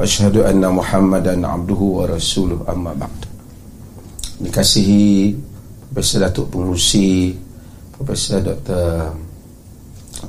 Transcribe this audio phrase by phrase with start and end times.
[0.00, 3.20] وأشهد أن محمدا عبده ورسوله أما بعد
[4.36, 5.32] dikasihi
[5.88, 7.32] Profesor Datuk Pengurusi
[7.96, 9.08] Profesor Dr.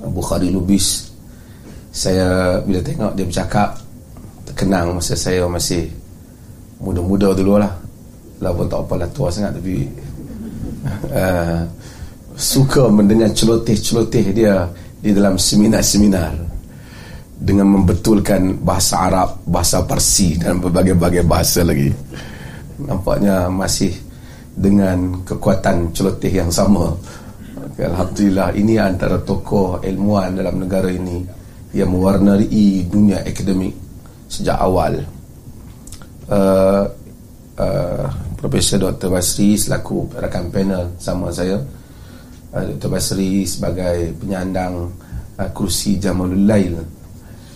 [0.08, 1.12] Bukhari Lubis
[1.92, 3.76] saya bila tengok dia bercakap
[4.48, 5.92] terkenang masa saya masih
[6.80, 7.74] muda-muda dulu lah
[8.40, 9.84] walaupun tak apalah tua sangat tapi
[11.12, 11.68] uh,
[12.38, 14.70] suka mendengar celoteh-celoteh dia
[15.02, 16.38] di dalam seminar-seminar
[17.43, 21.91] dengan membetulkan bahasa Arab, bahasa Parsi dan berbagai-bagai bahasa lagi.
[22.79, 23.91] Nampaknya masih
[24.55, 26.95] dengan kekuatan celoteh yang sama.
[27.83, 31.27] Alhamdulillah ini antara tokoh ilmuwan dalam negara ini
[31.75, 33.75] yang mewarnai dunia akademik
[34.31, 35.03] sejak awal.
[36.31, 36.87] Uh,
[37.59, 38.07] uh,
[38.39, 39.11] Profesor Dr.
[39.11, 42.89] Basri selaku rakan panel sama saya uh, Dr.
[42.89, 44.95] Basri sebagai penyandang
[45.37, 47.02] uh, kursi Jamalul Lail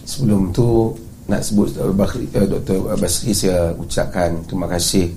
[0.06, 0.94] sebelum tu
[1.26, 2.78] nak sebut Dr.
[2.78, 5.10] Uh, Basri saya ucapkan terima kasih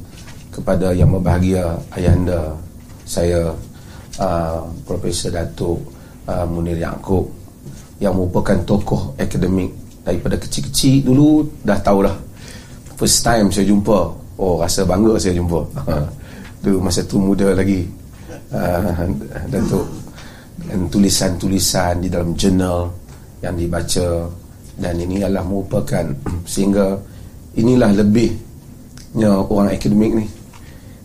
[0.50, 2.58] kepada yang berbahagia ayahanda
[3.06, 3.54] saya
[4.18, 5.78] uh, Profesor Datuk
[6.26, 7.30] uh, Munir Yaakob
[8.02, 9.70] yang merupakan tokoh akademik
[10.02, 11.06] daripada kecil-kecil.
[11.06, 12.18] Dulu dah tahu dah
[12.98, 14.00] first time saya jumpa.
[14.40, 15.62] Oh rasa bangga saya jumpa.
[16.66, 17.86] Dulu masa tu muda lagi.
[18.50, 19.06] Uh,
[19.46, 19.86] Datuk
[20.66, 22.90] dan tulisan-tulisan di dalam jurnal
[23.46, 24.26] yang dibaca
[24.80, 26.08] dan ini adalah merupakan
[26.52, 26.96] sehingga
[27.60, 30.26] inilah lebihnya orang akademik ni.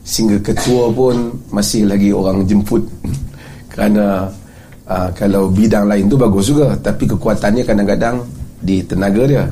[0.05, 2.87] Sehingga ketua pun masih lagi orang jemput.
[3.73, 4.31] Kerana
[4.87, 6.79] uh, kalau bidang lain tu bagus juga.
[6.79, 8.23] Tapi kekuatannya kadang-kadang
[8.63, 9.45] di tenaga dia.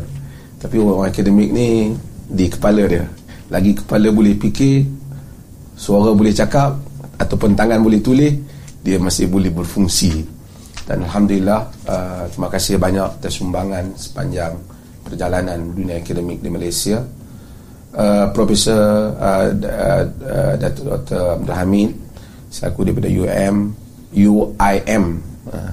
[0.63, 1.91] Tapi orang akademik ni
[2.31, 3.05] di kepala dia.
[3.51, 5.03] Lagi kepala boleh fikir
[5.83, 6.79] suara boleh cakap
[7.19, 8.31] ataupun tangan boleh tulis
[8.87, 10.23] dia masih boleh berfungsi
[10.83, 14.59] dan Alhamdulillah uh, terima kasih banyak atas sumbangan sepanjang
[15.07, 16.99] perjalanan dunia akademik di Malaysia
[17.95, 21.39] uh, Profesor uh, uh, uh, Datuk Dr.
[21.39, 21.91] Abdul Hamid
[22.51, 23.57] selaku daripada UM
[24.13, 25.05] UIM
[25.55, 25.73] uh,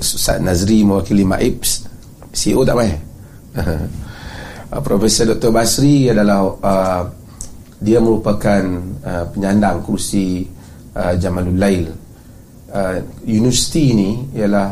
[0.00, 1.86] Ustaz Nazri mewakili MAIPS
[2.32, 2.96] CEO tak main
[3.60, 5.52] uh, Profesor Dr.
[5.52, 7.02] Basri adalah uh,
[7.80, 8.60] dia merupakan
[9.04, 10.48] uh, penyandang kursi
[10.96, 11.99] uh, Jamalul Lail
[12.70, 14.68] uh, universiti ini ialah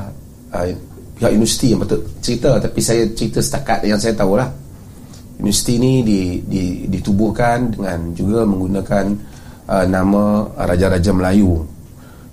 [0.54, 0.66] uh,
[1.18, 4.48] pihak universiti yang betul cerita tapi saya cerita setakat yang saya tahu lah
[5.38, 9.04] universiti ini di, di, ditubuhkan dengan juga menggunakan
[9.70, 11.62] uh, nama Raja-Raja Melayu.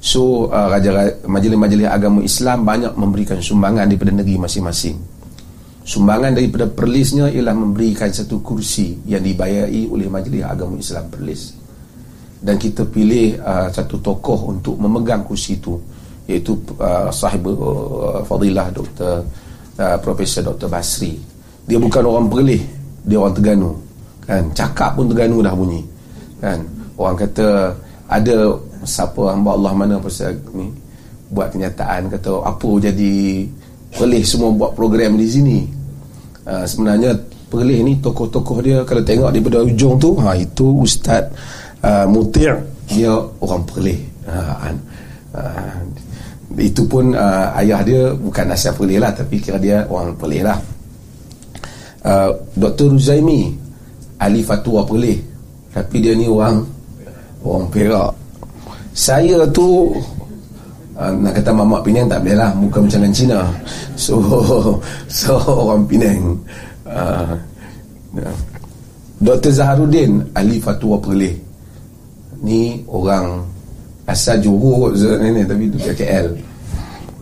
[0.02, 0.70] So uh,
[1.26, 4.97] majlis-majlis agama Islam banyak memberikan sumbangan daripada negeri masing-masing.
[5.86, 11.65] Sumbangan daripada perlisnya ialah memberikan satu kursi yang dibayari oleh majlis agama Islam perlis
[12.45, 15.73] dan kita pilih uh, satu tokoh untuk memegang kursi itu
[16.29, 19.25] iaitu uh, sahib uh, fadilah Dr.
[19.81, 20.69] Uh, Profesor Dr.
[20.69, 21.17] Basri.
[21.66, 22.61] Dia bukan orang perlis
[23.01, 23.72] dia orang Terengganu
[24.29, 24.44] kan?
[24.53, 25.81] Cakap pun Terengganu dah bunyi.
[26.38, 26.59] Kan?
[27.01, 27.73] Orang kata
[28.05, 28.38] ada
[28.85, 30.69] siapa hamba Allah mana pasal ni?
[31.34, 33.13] Buat kenyataan kata apa jadi
[33.89, 35.59] perlis semua buat program di sini?
[36.45, 37.17] Uh, sebenarnya
[37.50, 41.25] perlis ni tokoh-tokoh dia kalau tengok daripada ujung tu ha itu ustaz
[41.85, 42.57] uh, Mutir.
[42.90, 44.01] Dia orang perlis.
[44.25, 44.73] Uh,
[45.38, 45.78] uh,
[46.57, 50.57] itu pun uh, ayah dia bukan asal perlis lah tapi kira dia orang perlis lah.
[52.06, 52.94] Uh, Dr.
[52.94, 53.53] Ruzaimi
[54.22, 55.19] ahli fatwa perlis.
[55.73, 56.63] Tapi dia ni orang
[57.44, 58.13] orang perak.
[58.96, 59.91] Saya tu
[60.96, 63.40] uh, nak kata mamak Penang tak boleh lah muka macam dengan Cina.
[64.00, 64.22] So
[65.12, 66.22] so orang Penang.
[66.85, 67.34] Uh,
[69.20, 69.52] Dr.
[69.52, 71.45] Zaharuddin ahli fatwa perlis
[72.46, 73.42] ni orang
[74.06, 76.28] asal Johor ni tapi tu KL.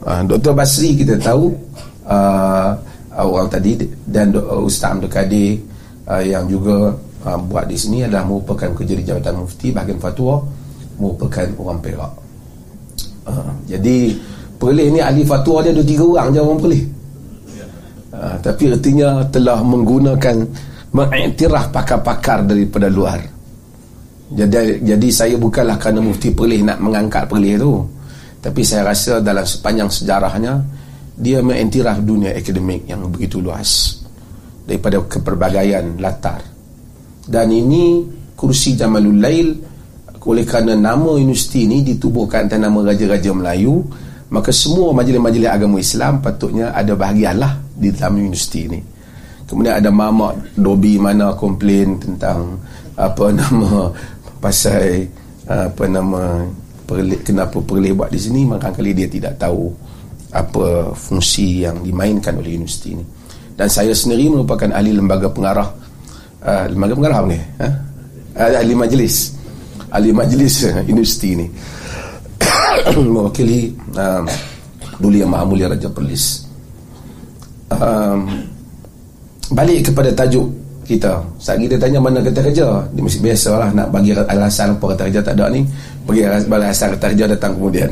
[0.04, 0.52] Uh, Dr.
[0.52, 1.56] Basri kita tahu
[2.12, 2.75] uh,
[3.16, 5.64] orang tadi dan Ustaz Abdul Kadir
[6.12, 6.92] uh, yang juga
[7.24, 10.44] uh, buat di sini adalah merupakan kerja di Jabatan Mufti bahagian fatwa
[11.00, 12.14] merupakan orang Perak.
[13.24, 14.12] Uh, jadi
[14.60, 16.84] Perlis ni ahli fatwa dia ada tiga orang je orang Perlis.
[18.14, 20.36] Uh, tapi artinya telah menggunakan
[20.94, 23.32] mengiktiraf pakar-pakar daripada luar.
[24.33, 27.85] Jadi jadi saya bukanlah kerana mufti Perlis nak mengangkat Perlis tu.
[28.44, 30.53] Tapi saya rasa dalam sepanjang sejarahnya
[31.13, 34.01] dia mengiktiraf dunia akademik yang begitu luas
[34.65, 36.41] daripada keperbagaian latar
[37.30, 38.01] dan ini
[38.33, 39.50] kursi Jamalul Lail
[40.24, 43.83] oleh kerana nama universiti ini ditubuhkan atas nama Raja-Raja Melayu
[44.31, 48.79] maka semua majlis-majlis agama Islam patutnya ada bahagianlah di dalam universiti ini
[49.45, 52.56] kemudian ada mamak dobi mana komplain tentang
[52.95, 53.91] apa nama
[54.44, 55.07] pasal
[55.48, 56.44] apa nama
[56.84, 59.72] perli, kenapa perlih buat di sini maka kali dia tidak tahu
[60.34, 63.06] apa fungsi yang dimainkan oleh universiti ini.
[63.54, 65.69] Dan saya sendiri merupakan ahli lembaga pengarah.
[66.44, 67.40] Uh, lembaga pengarah ni?
[67.62, 67.69] Ha?
[68.42, 69.38] uh, ahli majlis.
[69.94, 71.48] Ahli majlis uh, universiti ini.
[73.13, 74.25] Mewakili um,
[74.98, 76.50] Duli Yang Maha Mulia Raja Perlis.
[77.69, 78.50] Um,
[79.54, 80.50] balik kepada tajuk
[80.83, 81.19] kita.
[81.39, 82.68] Saat kita tanya mana kata kerja.
[82.91, 85.62] Dia mesti biasalah nak bagi alasan apa kata kerja tak ada ni.
[86.06, 87.91] Bagi alasan kata kerja datang kemudian.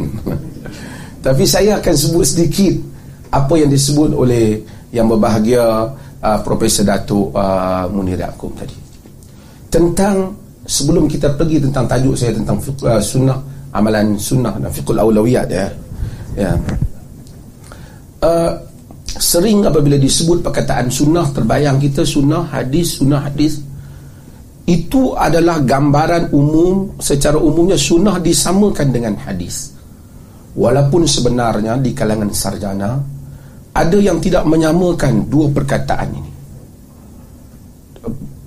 [1.25, 2.75] Tapi saya akan sebut sedikit
[3.31, 4.59] apa yang disebut oleh
[4.91, 5.63] yang berbahagia
[6.19, 8.75] uh, Profesor Datuk uh, Munir Yaakob tadi.
[9.71, 10.35] Tentang
[10.67, 13.39] sebelum kita pergi tentang tajuk saya tentang uh, sunnah
[13.71, 15.67] amalan sunnah dan fiqhul awlawiyat ya.
[16.35, 16.51] Ya.
[18.21, 18.53] Uh,
[19.17, 23.59] sering apabila disebut perkataan sunnah terbayang kita sunnah hadis sunnah hadis
[24.69, 29.73] itu adalah gambaran umum secara umumnya sunnah disamakan dengan hadis.
[30.55, 32.99] Walaupun sebenarnya di kalangan sarjana
[33.71, 36.31] ada yang tidak menyamakan dua perkataan ini.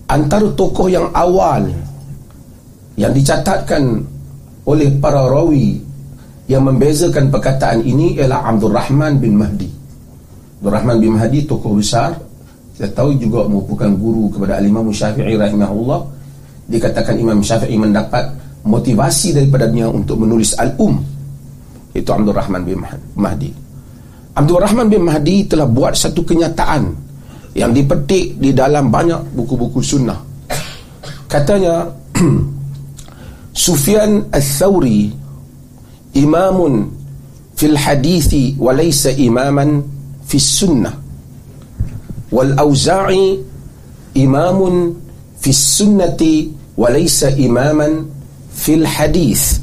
[0.08, 1.64] Antara tokoh yang awal
[2.94, 4.05] yang dicatatkan
[4.64, 5.81] oleh para rawi
[6.46, 9.74] yang membezakan perkataan ini ialah Abdul Rahman bin Mahdi
[10.64, 12.16] Abdul Rahman bin Mahdi tokoh besar.
[12.72, 16.00] Kita tahu juga merupakan guru kepada Al-Imam Syafi'i rahimahullah.
[16.72, 18.32] Dikatakan Imam Syafi'i mendapat
[18.64, 21.05] motivasi daripada dia untuk menulis Al-Um.
[21.93, 22.81] Itu Abdul Rahman bin
[23.12, 23.52] Mahdi.
[24.40, 26.88] Abdul Rahman bin Mahdi telah buat satu kenyataan
[27.52, 30.16] yang dipetik di dalam banyak buku-buku sunnah.
[31.28, 31.93] Katanya
[33.69, 35.12] Sufyan al-Thawri
[36.16, 36.88] imamun
[37.52, 39.93] fil hadithi wa laysa imaman
[40.35, 40.99] fis sunnah.
[42.35, 43.39] Wal Auza'i
[44.19, 44.99] imamun
[45.39, 48.11] fis sunnati wa laysa imaman
[48.51, 49.63] fil hadith.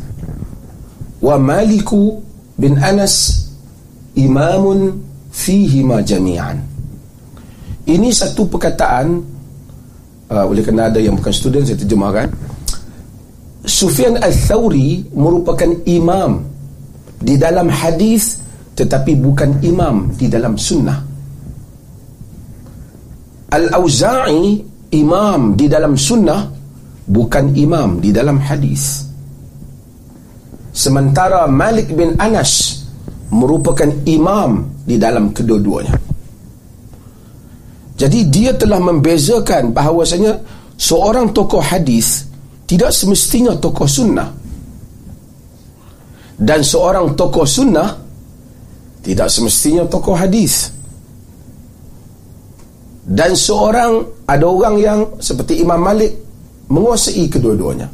[1.20, 2.24] Wa Maliku
[2.56, 3.48] bin Anas
[4.16, 5.00] imamun
[5.32, 6.60] fihi ma jami'an
[7.88, 9.08] ini satu perkataan
[10.30, 12.28] uh, oleh kerana ada yang bukan student saya terjemahkan
[13.64, 16.44] Sufyan al-Thawri merupakan imam
[17.22, 18.41] di dalam hadis
[18.78, 21.00] tetapi bukan imam di dalam sunnah
[23.52, 24.64] Al-Auza'i
[24.96, 26.48] imam di dalam sunnah
[27.08, 29.12] bukan imam di dalam hadis
[30.72, 32.82] sementara Malik bin Anas
[33.32, 35.96] merupakan imam di dalam kedua-duanya.
[37.96, 40.42] Jadi dia telah membezakan bahawasanya
[40.76, 42.28] seorang tokoh hadis
[42.66, 44.30] tidak semestinya tokoh sunnah.
[46.42, 48.01] Dan seorang tokoh sunnah
[49.02, 50.70] tidak semestinya tokoh hadis.
[53.02, 56.14] Dan seorang ada orang yang seperti Imam Malik
[56.70, 57.90] menguasai kedua-duanya.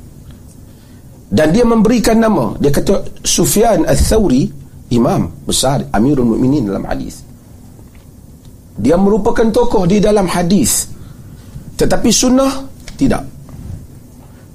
[1.28, 4.48] Dan dia memberikan nama, dia kata Sufyan Al-Thawri
[4.96, 7.20] imam besar Amirul Mukminin dalam hadis.
[8.78, 10.88] Dia merupakan tokoh di dalam hadis.
[11.76, 12.54] Tetapi sunnah
[12.96, 13.26] tidak.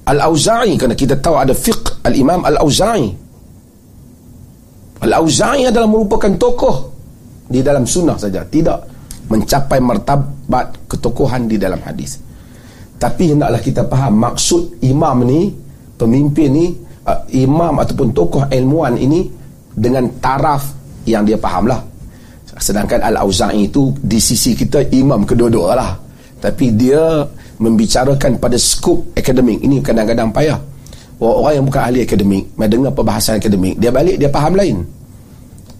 [0.03, 3.22] Al-Auza'i kerana kita tahu ada fiqh Al-Imam Al-Auza'i.
[5.03, 6.75] Al-Auza'i adalah merupakan tokoh
[7.51, 8.87] di dalam sunnah saja, tidak
[9.27, 12.19] mencapai martabat ketokohan di dalam hadis.
[12.95, 15.51] Tapi hendaklah kita faham maksud imam ni,
[15.99, 16.71] pemimpin ni,
[17.03, 19.27] uh, imam ataupun tokoh ilmuwan ini
[19.75, 20.63] dengan taraf
[21.03, 21.83] yang dia faham lah
[22.53, 25.91] sedangkan Al-Auza'i itu di sisi kita imam kedua-dua lah
[26.37, 27.23] tapi dia
[27.55, 29.63] membicarakan pada skop akademik.
[29.63, 30.59] Ini kadang-kadang payah
[31.29, 34.77] orang yang bukan ahli akademik mendengar perbahasan akademik dia balik dia faham lain.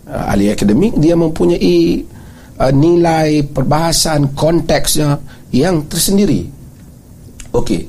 [0.08, 2.04] Uh, ahli akademik dia mempunyai
[2.60, 5.20] uh, nilai perbahasan konteksnya
[5.52, 6.48] yang tersendiri.
[7.52, 7.86] Okey.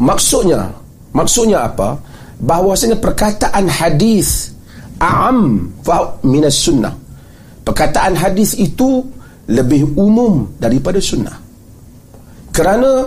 [0.00, 0.72] Maksudnya
[1.12, 1.98] maksudnya apa?
[2.40, 4.54] Bahawasanya perkataan hadis
[4.96, 6.96] a'am fa minas sunnah.
[7.60, 9.04] Perkataan hadis itu
[9.50, 11.36] lebih umum daripada sunnah.
[12.50, 13.06] Kerana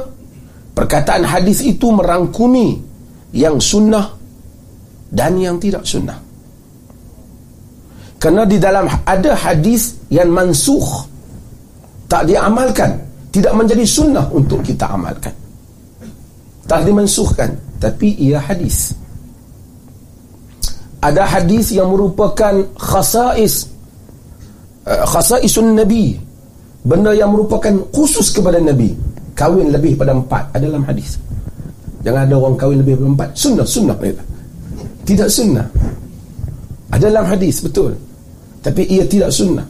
[0.77, 2.92] perkataan hadis itu merangkumi
[3.34, 4.13] yang sunnah
[5.10, 6.16] dan yang tidak sunnah.
[8.22, 11.04] Kerana di dalam ada hadis yang mansuh
[12.08, 12.96] tak diamalkan
[13.34, 15.34] tidak menjadi sunnah untuk kita amalkan.
[16.70, 18.96] Tak dimansuhkan tapi ia hadis.
[21.04, 23.68] Ada hadis yang merupakan khasais
[24.88, 26.16] uh, khasaisun nabi.
[26.88, 28.96] Benda yang merupakan khusus kepada nabi.
[29.36, 31.20] Kahwin lebih pada empat ada dalam hadis
[32.03, 33.95] jangan ada orang kahwin lebih pada empat sunnah sunnah
[35.03, 35.67] tidak sunnah.
[36.95, 37.91] Ada dalam hadis betul.
[38.63, 39.67] Tapi ia tidak sunnah.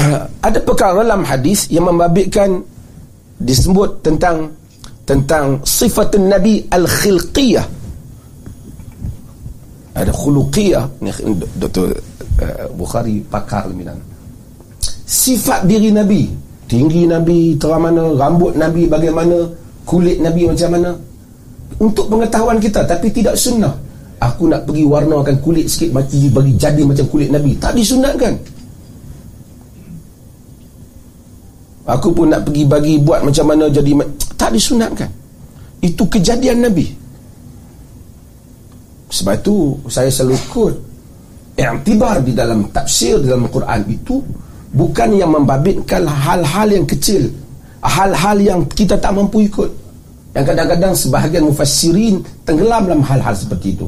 [0.46, 2.64] Ada perkara dalam hadis yang membabitkan
[3.36, 4.48] disebut tentang
[5.04, 7.66] tentang sifat Nabi al-khilqiyah.
[9.92, 10.88] Ada khuluqiyah.
[11.60, 11.92] Dr.
[12.40, 13.68] Uh, Bukhari pakar
[15.04, 16.24] sifat diri Nabi
[16.72, 19.44] tinggi Nabi terang mana rambut Nabi bagaimana
[19.84, 20.90] kulit Nabi macam mana.
[21.76, 23.76] Untuk pengetahuan kita tapi tidak sunnah.
[24.22, 27.52] Aku nak pergi warnakan kulit sikit mati bagi jadi macam kulit Nabi.
[27.60, 28.32] Tak disunatkan.
[31.82, 33.92] Aku pun nak pergi bagi buat macam mana jadi
[34.38, 35.10] tak disunatkan.
[35.82, 36.86] Itu kejadian Nabi.
[39.12, 40.74] Sebab itu saya selalu kut
[41.58, 44.24] i'tibar di dalam tafsir dalam Quran itu
[44.72, 47.28] bukan yang membabitkan hal-hal yang kecil.
[47.82, 49.70] Hal-hal yang kita tak mampu ikut.
[50.32, 53.86] Yang kadang-kadang sebahagian mufassirin tenggelam dalam hal-hal seperti itu.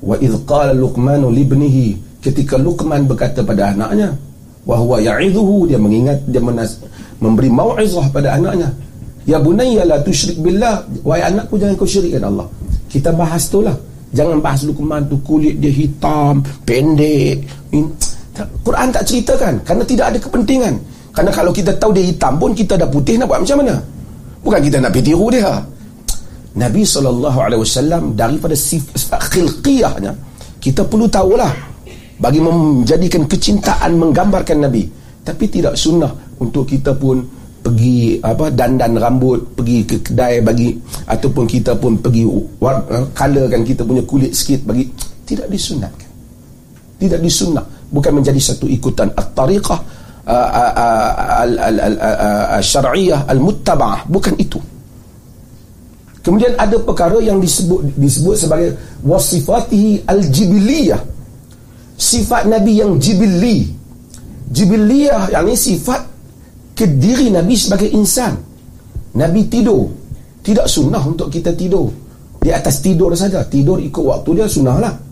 [0.00, 4.14] Wa idh qala luqman libnihi ketika luqman berkata pada anaknya
[4.64, 6.78] wa huwa ya'idhuhu dia mengingat dia menas,
[7.20, 8.70] memberi mau'izah pada anaknya.
[9.28, 10.88] Ya bunayya la tusyrik billah.
[11.04, 12.48] Wahai anakku jangan kau syirikkan Allah.
[12.88, 13.76] Kita bahas itulah
[14.16, 17.44] jangan bahas luqman tu kulit dia hitam pendek
[18.62, 20.74] Quran tak ceritakan Kerana tidak ada kepentingan.
[21.14, 23.74] Kerana kalau kita tahu dia hitam pun Kita dah putih nak buat macam mana?
[24.38, 25.50] Bukan kita nak pergi tiru dia
[26.58, 30.12] Nabi SAW Daripada sifat khilqiyahnya
[30.62, 31.50] Kita perlu tahulah
[32.22, 34.86] Bagi menjadikan kecintaan Menggambarkan Nabi.
[35.26, 37.24] Tapi tidak sunnah Untuk kita pun
[37.58, 40.78] Pergi apa dandan rambut Pergi ke kedai bagi
[41.10, 42.22] Ataupun kita pun pergi
[43.12, 44.86] Colorkan kita punya kulit sikit bagi.
[45.26, 46.10] Tidak disunatkan
[47.02, 49.80] Tidak disunnah bukan menjadi satu ikutan at-tariqah
[52.58, 54.04] al-syar'iyah al-muttaba'ah.
[54.08, 54.60] Bukan itu.
[56.20, 61.00] Kemudian ada perkara yang disebut disebut sebagai wasifatihi al-jibiliyah.
[61.98, 63.74] Sifat nabi yang jibilli
[64.54, 66.04] jibiliyah yakni sifat
[66.76, 68.36] kediri nabi sebagai insan.
[69.16, 69.88] Nabi tidur.
[70.44, 71.90] Tidak sunnah untuk kita tidur.
[72.38, 73.42] Di atas tidur saja.
[73.48, 75.07] Tidur ikut waktu dia sunnah lah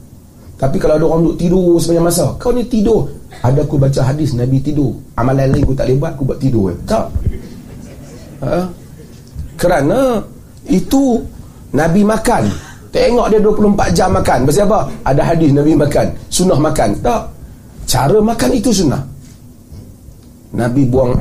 [0.57, 3.05] tapi kalau ada orang duduk tidur sepanjang masa Kau ni tidur.
[3.45, 4.97] Ada aku baca hadis Nabi tidur.
[5.21, 6.65] Amalan lain aku tak boleh buat Aku buat tidur.
[6.73, 6.77] Eh.
[6.89, 7.07] Tak.
[8.41, 8.61] Ha?
[9.61, 10.01] Kerana
[10.65, 11.21] Itu
[11.77, 12.49] Nabi makan.
[12.89, 14.39] Tengok dia 24 jam makan.
[14.49, 14.81] Pasal apa?
[15.05, 16.07] Ada hadis Nabi makan.
[16.33, 16.91] Sunnah makan.
[17.05, 17.23] Tak.
[17.85, 19.03] Cara makan itu sunnah.
[20.57, 21.21] Nabi buang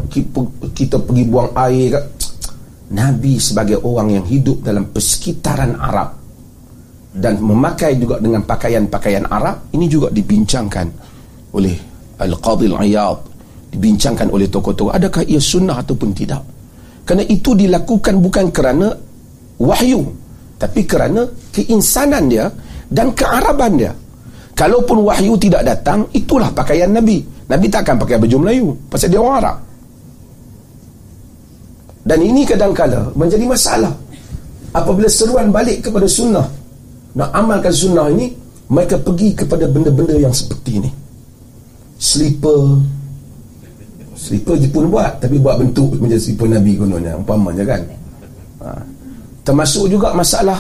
[0.71, 1.99] Kita pergi buang air.
[2.85, 6.24] Nabi sebagai orang yang hidup Dalam persekitaran Arab
[7.15, 10.87] dan memakai juga dengan pakaian-pakaian Arab ini juga dibincangkan
[11.55, 11.75] oleh
[12.19, 13.19] Al-Qadhi Al-Iyad
[13.71, 14.91] dibincangkan oleh tokoh-tokoh.
[14.91, 16.43] Adakah ia sunnah ataupun tidak?
[17.07, 18.91] Kerana itu dilakukan bukan kerana
[19.63, 20.03] wahyu
[20.59, 21.23] tapi kerana
[21.55, 22.51] keinsanan dia
[22.91, 23.91] dan kearaban dia.
[24.55, 27.23] Kalaupun wahyu tidak datang itulah pakaian Nabi.
[27.47, 29.57] Nabi takkan pakai baju Melayu pasal dia orang Arab.
[32.05, 33.91] Dan ini kadang-kala menjadi masalah
[34.75, 36.64] apabila seruan balik kepada sunnah
[37.15, 38.35] nak amalkan sunnah ini
[38.67, 40.91] mereka pergi kepada benda-benda yang seperti ini.
[41.95, 42.83] Slipper
[44.15, 47.81] slipper je pun buat tapi buat bentuk macam slipper Nabi kononnya umpamanya kan.
[48.65, 48.69] Ha.
[49.45, 50.57] termasuk juga masalah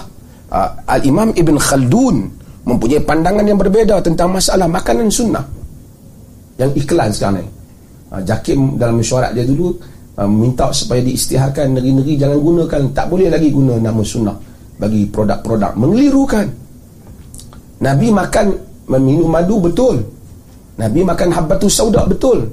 [0.53, 2.17] ha, Al-Imam Ibn Khaldun
[2.67, 5.41] mempunyai pandangan yang berbeza tentang masalah makanan sunnah.
[6.55, 7.47] Yang iklan sekarang ni.
[8.13, 9.75] Ha, Jakim dalam mesyuarat dia dulu
[10.15, 15.71] ha, minta supaya diistiharkan negeri-negeri jangan gunakan tak boleh lagi guna nama sunnah bagi produk-produk
[15.79, 16.47] mengelirukan.
[17.83, 18.47] Nabi makan
[18.87, 19.99] meminum madu betul.
[20.75, 22.47] Nabi makan habbatus sauda betul.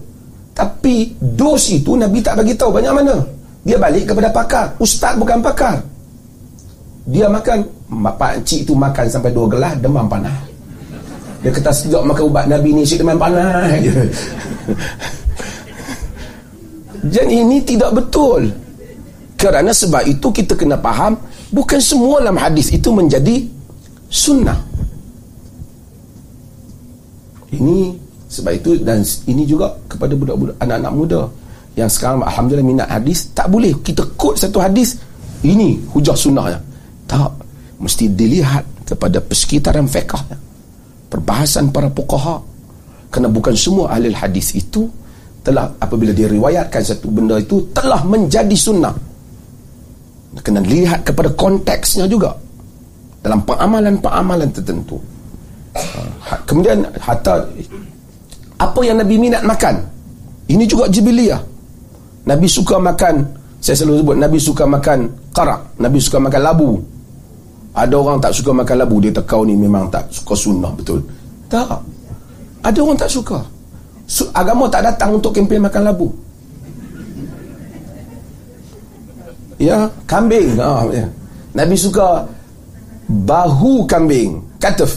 [0.53, 3.17] Tapi dos itu Nabi tak bagi tahu banyak mana.
[3.63, 4.67] Dia balik kepada pakar.
[4.79, 5.79] Ustaz bukan pakar.
[7.09, 7.67] Dia makan.
[7.93, 10.33] Pak cik itu makan sampai dua gelas demam panas.
[11.43, 13.69] Dia kata sejak makan ubat Nabi ni si demam panas.
[17.15, 18.47] Jadi ini tidak betul.
[19.35, 21.19] Kerana sebab itu kita kena faham
[21.53, 23.47] bukan semua dalam hadis itu menjadi
[24.09, 24.59] sunnah.
[27.53, 27.93] Ini
[28.33, 31.21] sebab itu dan ini juga kepada budak-budak anak-anak muda
[31.77, 33.77] yang sekarang Alhamdulillah minat hadis tak boleh.
[33.85, 34.97] Kita kod satu hadis
[35.45, 36.59] ini hujah sunnahnya
[37.05, 37.31] tak.
[37.77, 40.23] Mesti dilihat kepada persekitaran fiqah
[41.13, 42.41] perbahasan para pukaha
[43.13, 44.89] kerana bukan semua ahli hadis itu
[45.45, 48.97] telah apabila diriwayatkan satu benda itu telah menjadi sunnah
[50.41, 52.33] kena lihat kepada konteksnya juga.
[53.21, 54.97] Dalam pengamalan-pengamalan tertentu.
[55.77, 57.45] Ha, kemudian hatta
[58.57, 59.85] apa yang Nabi minat makan.
[60.49, 61.41] Ini juga jibiliyah.
[62.25, 63.25] Nabi suka makan
[63.63, 64.99] saya selalu sebut Nabi suka makan
[65.31, 66.71] karak Nabi suka makan labu.
[67.73, 71.01] Ada orang tak suka makan labu dia kau ni memang tak suka sunnah betul?
[71.49, 71.79] Tak.
[72.63, 73.39] Ada orang tak suka.
[74.37, 76.11] Agama tak datang untuk kempen makan labu
[79.63, 80.59] ya kambing.
[80.59, 81.07] Ha, ya.
[81.55, 82.27] Nabi suka
[83.07, 84.43] bahu kambing.
[84.59, 84.91] Kataf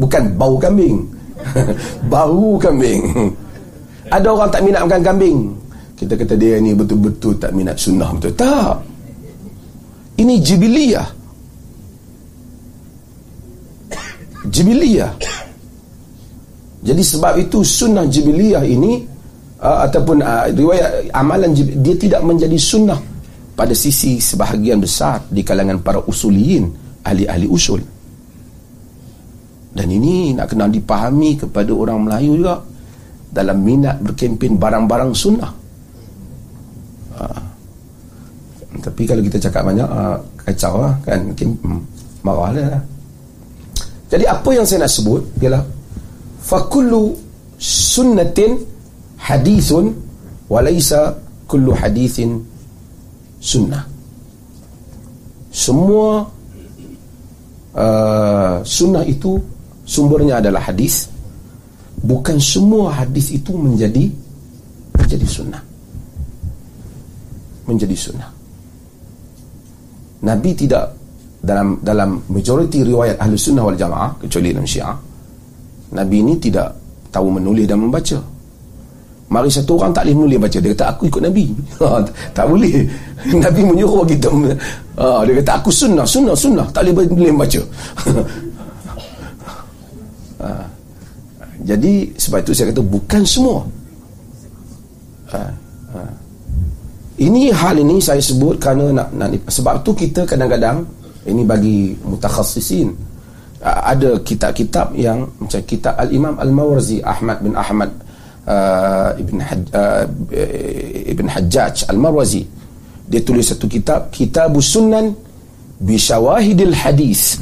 [0.00, 1.04] bukan bau kambing.
[2.12, 3.00] Bahu kambing.
[4.14, 5.38] Ada orang tak minat makan kambing?
[5.96, 8.32] Kita kata dia ni betul-betul tak minat sunnah betul.
[8.36, 8.76] Tak.
[10.20, 11.08] Ini jibiliyah.
[14.52, 15.12] Jibiliyah.
[16.80, 19.04] Jadi sebab itu sunnah jibiliyah ini
[19.60, 23.00] uh, ataupun uh, riwayat amalan dia tidak menjadi sunnah
[23.60, 26.64] pada sisi sebahagian besar di kalangan para usuliyin
[27.04, 27.84] ahli-ahli usul.
[29.76, 32.56] Dan ini nak kena dipahami kepada orang Melayu juga
[33.28, 35.52] dalam minat berkempen barang-barang sunnah.
[37.20, 37.24] Ha.
[38.80, 41.80] tapi kalau kita cakap banyak ha, kacau lah kan hmm,
[42.24, 42.82] marah lah.
[44.08, 45.60] Jadi apa yang saya nak sebut ialah
[46.40, 47.12] fakullu
[47.60, 48.56] sunnatin
[49.20, 49.92] hadithun
[50.48, 51.12] walaysa
[51.44, 52.40] kullu hadithin
[53.40, 53.84] sunnah.
[55.50, 56.22] Semua
[57.74, 59.40] uh, sunnah itu
[59.82, 61.08] sumbernya adalah hadis.
[62.00, 64.08] Bukan semua hadis itu menjadi
[64.96, 65.62] menjadi sunnah.
[67.66, 68.30] Menjadi sunnah.
[70.20, 71.00] Nabi tidak
[71.40, 74.92] dalam dalam majoriti riwayat ahli sunnah wal jamaah kecuali dalam syiah
[75.96, 76.68] Nabi ini tidak
[77.08, 78.20] tahu menulis dan membaca
[79.30, 80.58] Mari satu orang tak boleh menulis baca.
[80.58, 81.44] Dia kata aku ikut Nabi.
[81.80, 82.02] Ha,
[82.34, 82.74] Tak boleh.
[83.46, 84.28] Nabi menyuruh kita
[84.98, 86.66] ha, Dia kata aku sunnah Sunnah sunnah.
[86.74, 87.62] Tak boleh menulis baca.
[90.40, 90.56] Ha.
[91.68, 93.60] Jadi sebab itu saya kata Bukan semua.
[95.36, 95.42] Ha.
[95.92, 96.00] Ha.
[97.20, 100.80] Ini hal ini saya sebut Kerana nak, nak Sebab itu kita kadang-kadang
[101.28, 102.88] Ini bagi mutakhassisin.
[103.60, 107.92] Ada kitab-kitab yang Macam kitab Al-Imam Al-Mawarzi Ahmad bin Ahmad
[109.20, 110.04] Ibn Haj, uh,
[111.12, 112.42] Ibn Hajjaj Al-Marwazi.
[113.10, 115.12] Dia tulis satu kitab Kitab Sunan
[115.82, 117.36] Bishawahidil Hadis.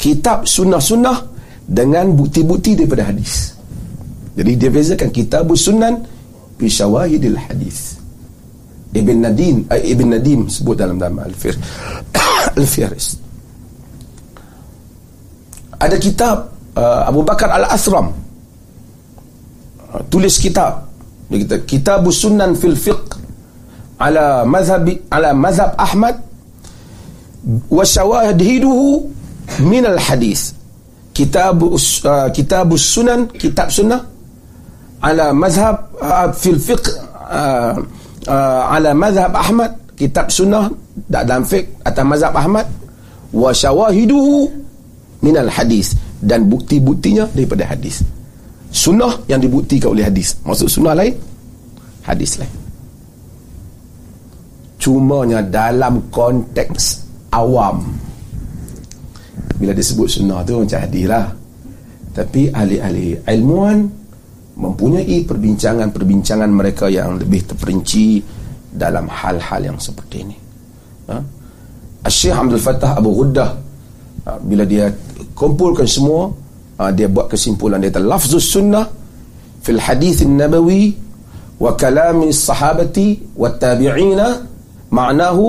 [0.00, 1.28] Kitab Sunnah-Sunnah
[1.68, 3.52] dengan bukti-bukti daripada hadis.
[4.34, 6.00] Jadi dia bezakan Kitab Sunan
[6.56, 8.00] Bishawahidil Hadis.
[8.90, 11.54] Ibn Nadim uh, Ibn Nadim sebut dalam nama Al-Fir
[12.58, 13.22] Al-Firis.
[15.80, 18.12] Ada kitab uh, Abu Bakar Al-Asram
[20.10, 20.86] tulis kitab.
[21.30, 23.06] Dia kata kitab sunan fil fiqh
[24.02, 26.18] ala mazhab ala mazhab Ahmad
[27.70, 29.06] wa shawahiduhu
[29.62, 30.52] min al hadis
[31.14, 34.02] kitab uh, kitab sunan kitab sunnah
[35.06, 36.86] ala mazhab uh, fil fiqh
[37.30, 37.78] uh,
[38.26, 39.72] uh, ala mazhab Ahmad.
[40.00, 40.72] Kitab sunnah
[41.12, 42.64] dalam fiqh atau mazhab Ahmad.
[43.36, 44.48] Wa shawahiduhu
[45.20, 45.92] min al hadis
[46.24, 48.00] dan bukti-buktinya daripada hadis
[48.70, 50.38] sunnah yang dibuktikan oleh hadis.
[50.46, 51.14] Maksud sunnah lain?
[52.06, 52.54] Hadis lain.
[54.80, 57.04] Cumanya dalam konteks
[57.34, 57.84] awam.
[59.60, 61.26] Bila disebut sunnah tu macam hadis lah.
[62.10, 63.86] Tapi ahli-ahli ilmuwan
[64.56, 68.24] mempunyai perbincangan-perbincangan mereka yang lebih terperinci
[68.70, 70.36] dalam hal-hal yang seperti ini.
[71.10, 71.16] Ha?
[72.08, 73.50] Syekh Abdul Fattah Abu Ghuddah
[74.24, 74.88] ha, bila dia
[75.36, 76.32] kumpulkan semua
[76.80, 78.88] ha, dia buat kesimpulan dia kata lafzus sunnah
[79.60, 80.96] fil hadith nabawi
[81.60, 84.26] wa kalami sahabati wa tabi'ina
[84.88, 85.44] ma'nahu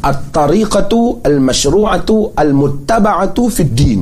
[0.00, 4.00] at-tariqatu al-mashru'atu al-muttaba'atu fid din.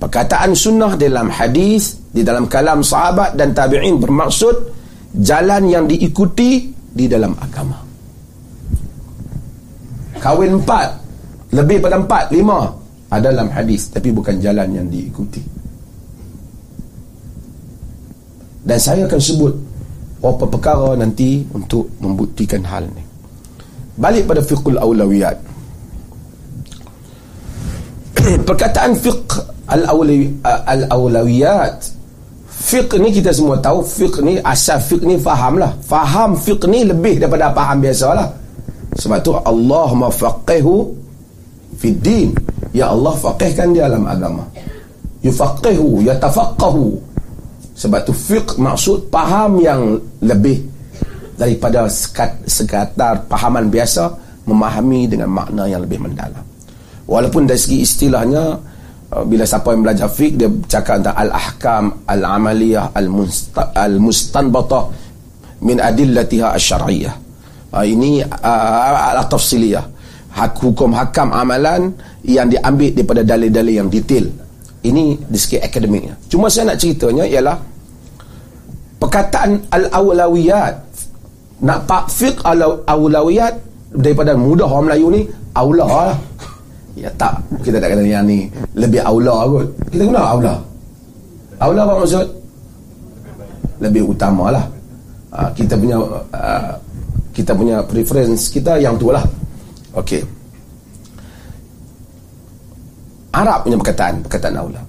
[0.00, 4.54] Perkataan sunnah dalam hadis di dalam kalam sahabat dan tabi'in bermaksud
[5.16, 7.80] jalan yang diikuti di dalam agama.
[10.20, 10.88] Kahwin empat
[11.56, 12.79] lebih pada empat, lima
[13.10, 15.42] ada dalam hadis tapi bukan jalan yang diikuti.
[18.62, 19.50] Dan saya akan sebut
[20.22, 23.02] beberapa perkara nanti untuk membuktikan hal ni.
[23.98, 25.38] Balik pada fiqhul awlawiyat.
[28.48, 31.78] Perkataan fiqh al-awlawiyat
[32.60, 35.74] fiqh ni kita semua tahu fiqh ni asal fiqh ni faham lah.
[35.82, 38.28] Faham fiqh ni lebih daripada faham biasa lah.
[39.00, 40.92] Sebab tu Allah mafaqihu
[41.80, 42.36] fi din
[42.70, 44.46] Ya Allah faqihkan dia dalam agama.
[45.26, 47.10] Yufaqihu Yatafaqahu.
[47.74, 50.60] Sebab tu fiqh maksud Faham yang lebih
[51.40, 54.12] Daripada sekat, sekatar Pahaman biasa
[54.44, 56.44] Memahami dengan makna yang lebih mendalam.
[57.10, 58.54] Walaupun dari segi istilahnya
[59.14, 62.94] uh, bila siapa yang belajar fiqh dia cakap tentang al-ahkam al-amaliyah
[63.74, 64.90] al-mustanbatah
[65.66, 67.14] min adillatiha asy-syar'iyyah.
[67.74, 69.89] Uh, ini uh, al-tafsiliyah
[70.34, 71.90] hukum hakam amalan
[72.22, 74.24] yang diambil daripada dalil-dalil yang detail
[74.86, 77.56] ini di segi akademiknya cuma saya nak ceritanya ialah
[79.02, 80.74] perkataan al-awlawiyat
[81.60, 83.54] nak pak fiqh al-awlawiyat
[83.90, 86.18] daripada mudah orang Melayu ni aula lah
[86.98, 89.66] Ya tak, kita tak kata yang ni lebih aula kot.
[89.88, 90.54] Kita guna aula.
[91.56, 92.26] Aula apa maksud?
[93.80, 94.64] Lebih utama lah.
[95.30, 95.96] Uh, kita punya
[96.34, 96.74] uh,
[97.30, 99.22] kita punya preference kita yang tu lah.
[99.96, 100.22] Okey.
[103.30, 104.82] Arab punya perkataan, perkataan aula.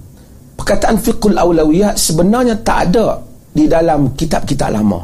[0.58, 3.18] Perkataan fiqhul aulawiyat sebenarnya tak ada
[3.54, 5.02] di dalam kitab-kitab lama.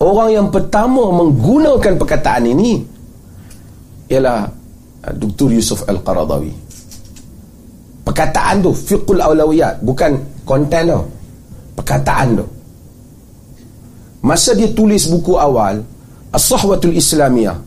[0.00, 2.80] Orang yang pertama menggunakan perkataan ini
[4.10, 4.48] ialah
[5.06, 5.54] uh, Dr.
[5.54, 6.70] Yusuf Al-Qaradawi
[8.10, 11.00] perkataan tu fiqhul awlawiyat bukan konten tu
[11.78, 12.46] perkataan tu
[14.26, 15.78] masa dia tulis buku awal
[16.30, 17.58] As-Sahwatul Islamiyah.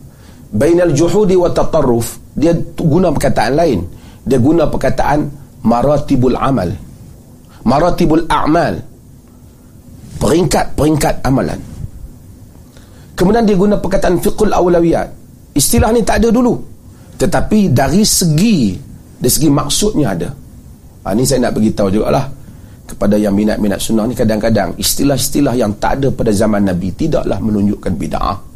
[0.54, 2.20] Bainal Juhudi wa Tatarruf.
[2.34, 3.80] Dia guna perkataan lain.
[4.24, 5.28] Dia guna perkataan
[5.64, 6.70] Maratibul Amal.
[7.64, 8.76] Maratibul A'mal.
[10.20, 11.60] Peringkat-peringkat amalan.
[13.14, 15.08] Kemudian dia guna perkataan fiqhul awlawiyat.
[15.54, 16.58] Istilah ni tak ada dulu.
[17.14, 18.74] Tetapi dari segi
[19.20, 20.28] dari segi maksudnya ada.
[21.04, 22.24] Ha, ini saya nak beritahu juga lah
[22.84, 27.92] kepada yang minat-minat sunnah ni kadang-kadang istilah-istilah yang tak ada pada zaman Nabi tidaklah menunjukkan
[27.96, 28.53] bid'ah.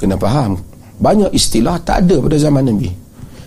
[0.00, 0.56] Kena faham.
[0.96, 2.88] Banyak istilah tak ada pada zaman Nabi.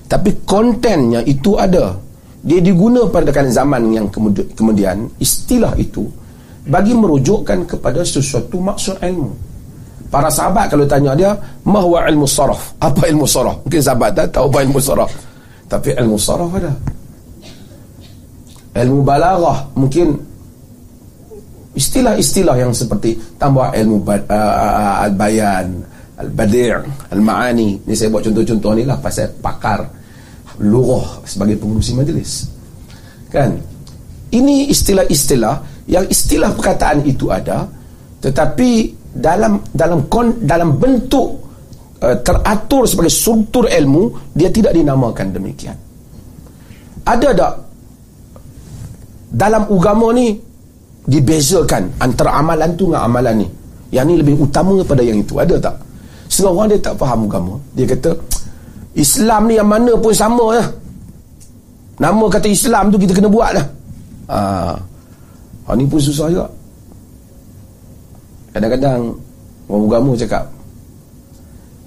[0.06, 1.98] Tapi kontennya itu ada.
[2.46, 4.06] Dia diguna pada zaman yang
[4.54, 6.06] kemudian istilah itu
[6.70, 9.32] bagi merujukkan kepada sesuatu maksud ilmu.
[10.14, 11.32] Para sahabat kalau tanya dia,
[11.66, 13.58] "Mahwa ilmu saraf?" Apa ilmu saraf?
[13.66, 15.12] Mungkin sahabat tak tahu apa ilmu saraf.
[15.66, 16.74] Tapi ilmu saraf ada.
[18.78, 20.14] Ilmu balaghah mungkin
[21.74, 25.82] istilah-istilah yang seperti tambah ilmu uh, al-bayan,
[26.24, 26.72] al-badi',
[27.12, 27.84] al-ma'ani.
[27.84, 29.84] Ni saya buat contoh-contoh ni lah pasal pakar
[30.64, 32.48] lughah sebagai pengurusi majlis.
[33.30, 33.60] Kan?
[34.34, 37.68] Ini istilah-istilah yang istilah perkataan itu ada
[38.24, 41.28] tetapi dalam dalam kon, dalam bentuk
[42.00, 45.76] uh, teratur sebagai struktur ilmu dia tidak dinamakan demikian
[47.04, 47.54] ada tak
[49.34, 50.40] dalam agama ni
[51.04, 53.48] dibezakan antara amalan tu dengan amalan ni
[53.92, 55.76] yang ni lebih utama daripada yang itu ada tak
[56.34, 58.18] setengah orang dia tak faham agama dia kata
[58.98, 60.68] Islam ni yang mana pun sama lah.
[62.02, 63.66] Nama kata Islam tu kita kena buat lah
[64.34, 64.74] ah,
[65.70, 66.50] ha, ni pun susah juga.
[68.54, 69.14] Kadang-kadang
[69.70, 70.46] orang agama cakap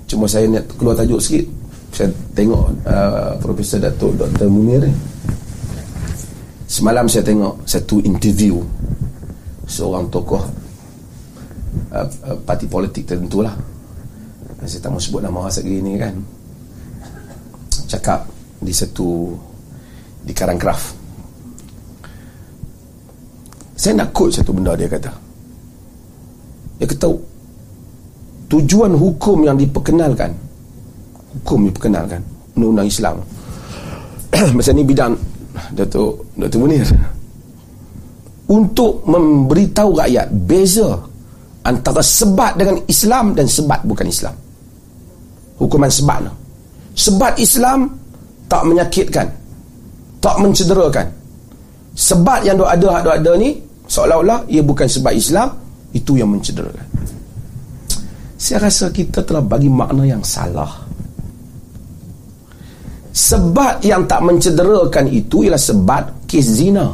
[0.07, 1.47] cuma saya nak keluar tajuk sikit.
[1.91, 4.47] Saya tengok uh, Profesor Datuk Dr.
[4.47, 4.95] Munir ni.
[6.71, 8.63] Semalam saya tengok satu interview
[9.67, 10.43] seorang tokoh
[11.91, 13.55] uh, uh, parti politik tertentu lah
[14.65, 16.17] saya tak mau sebut nama asal ni kan.
[17.87, 18.25] Cakap
[18.65, 19.37] di satu
[20.25, 20.97] di Karangkraf.
[23.77, 25.13] Saya nak quote satu benda dia kata.
[26.81, 27.09] Dia kata
[28.49, 30.33] tujuan hukum yang diperkenalkan
[31.37, 32.25] hukum diperkenalkan
[32.57, 33.17] undang-undang Islam.
[34.57, 35.13] Masa ni bidang
[35.77, 36.89] Datuk Datuk Munir.
[38.47, 40.97] Untuk memberitahu rakyat beza
[41.67, 44.46] antara sebat dengan Islam dan sebat bukan Islam
[45.57, 46.33] hukuman sebat no.
[46.93, 47.89] sebat Islam
[48.47, 49.27] tak menyakitkan
[50.21, 51.07] tak mencederakan
[51.97, 53.57] sebat yang ada ada ni
[53.89, 55.49] seolah-olah ia bukan sebat Islam
[55.97, 56.87] itu yang mencederakan
[58.37, 60.85] saya rasa kita telah bagi makna yang salah
[63.17, 66.85] sebab yang tak mencederakan itu ialah sebab kes zina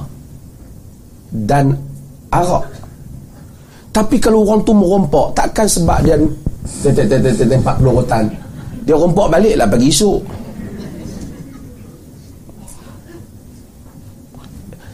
[1.34, 1.74] dan
[2.30, 2.62] arak
[3.90, 6.16] tapi kalau orang tu merompak takkan sebab dia
[7.50, 8.30] tempat pelorotan
[8.82, 10.20] dia rompak balik lah pagi esok.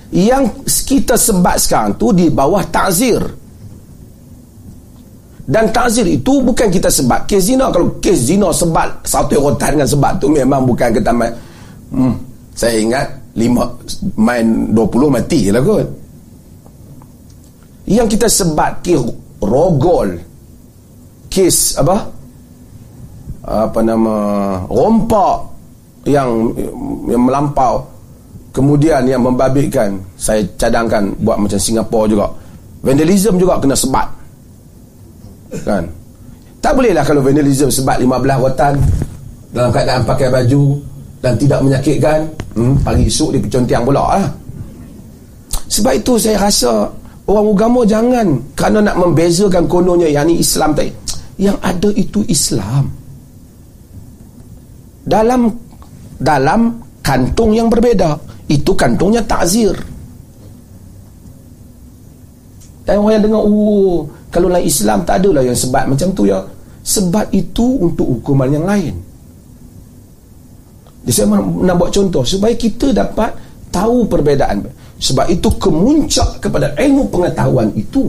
[0.08, 0.44] Yang
[0.88, 3.20] kita sebab sekarang tu di bawah takzir
[5.48, 7.72] dan takzir itu bukan kita sebab kes zina.
[7.72, 11.32] Kalau kes zina sebab satu rotan dengan sebab tu memang bukan kita main.
[11.88, 12.12] Hmm,
[12.52, 13.64] saya ingat lima
[14.20, 15.88] main 20 mati lah kot.
[17.88, 19.00] Yang kita sebab kes
[19.40, 20.20] rogol
[21.32, 22.17] kes apa
[23.48, 24.14] apa nama
[24.68, 25.48] rompak
[26.04, 26.52] yang
[27.08, 27.80] yang melampau.
[28.52, 32.26] Kemudian yang membabitkan saya cadangkan buat macam Singapura juga.
[32.82, 34.08] Vandalism juga kena sebat.
[35.62, 35.84] Kan?
[36.58, 38.74] Tak bolehlah kalau vandalism sebab 15 rotan
[39.54, 40.62] dalam keadaan pakai baju
[41.22, 42.18] dan tidak menyakitkan
[42.54, 44.28] hmm, pagi esok dia pecontiang pula lah.
[45.66, 46.86] sebab itu saya rasa
[47.26, 50.92] orang agama jangan kerana nak membezakan kononnya yang ni Islam tadi
[51.38, 52.86] yang ada itu Islam
[55.08, 55.48] dalam
[56.20, 58.20] dalam kantung yang berbeza
[58.52, 59.72] itu kantungnya takzir
[62.84, 66.40] dan orang yang dengar oh kalau lain Islam tak adalah yang sebab macam tu ya.
[66.88, 68.96] Sebab itu untuk hukuman yang lain.
[71.04, 73.32] Jadi saya nak buat contoh supaya kita dapat
[73.68, 74.64] tahu perbezaan.
[75.00, 78.08] Sebab itu kemuncak kepada ilmu pengetahuan itu.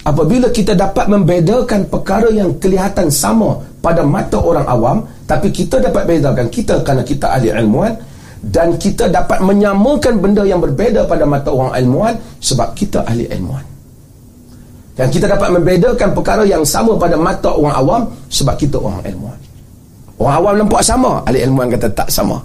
[0.00, 4.98] Apabila kita dapat membedakan perkara yang kelihatan sama pada mata orang awam
[5.30, 7.94] tapi kita dapat bedakan kita kerana kita ahli ilmuan
[8.46, 13.64] dan kita dapat menyamakan benda yang berbeza pada mata orang ilmuan sebab kita ahli ilmuan.
[14.96, 19.38] Dan kita dapat membedakan perkara yang sama pada mata orang awam sebab kita orang ilmuan.
[20.16, 22.40] Orang awam nampak sama, ahli ilmuwan kata tak sama.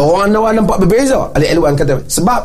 [0.00, 2.42] Orang awam nampak berbeza, ahli ilmuwan kata sebab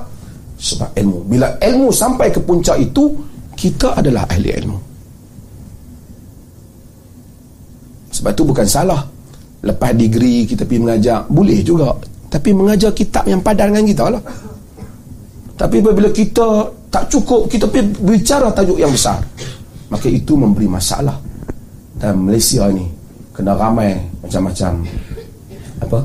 [0.60, 1.20] sebab ilmu.
[1.30, 3.16] Bila ilmu sampai ke puncak itu,
[3.56, 4.93] kita adalah ahli ilmu.
[8.14, 9.02] Sebab itu bukan salah.
[9.64, 11.98] Lepas degree kita pergi mengajar, boleh juga.
[12.30, 14.24] Tapi mengajar kitab yang padan dengan kita lah.
[15.54, 19.18] Tapi bila kita tak cukup, kita pergi bicara tajuk yang besar.
[19.90, 21.16] Maka itu memberi masalah.
[21.98, 22.86] Dan Malaysia ni,
[23.34, 24.86] kena ramai macam-macam
[25.82, 26.00] apa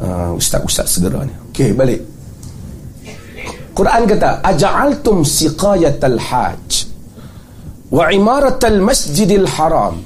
[0.00, 2.00] uh, ustaz-ustaz segera ni okey balik
[3.76, 6.88] Quran kata aja'altum siqayatal hajj
[7.92, 10.00] wa imaratal masjidil haram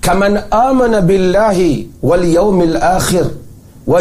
[0.00, 3.26] kaman amana billahi wal yawmil akhir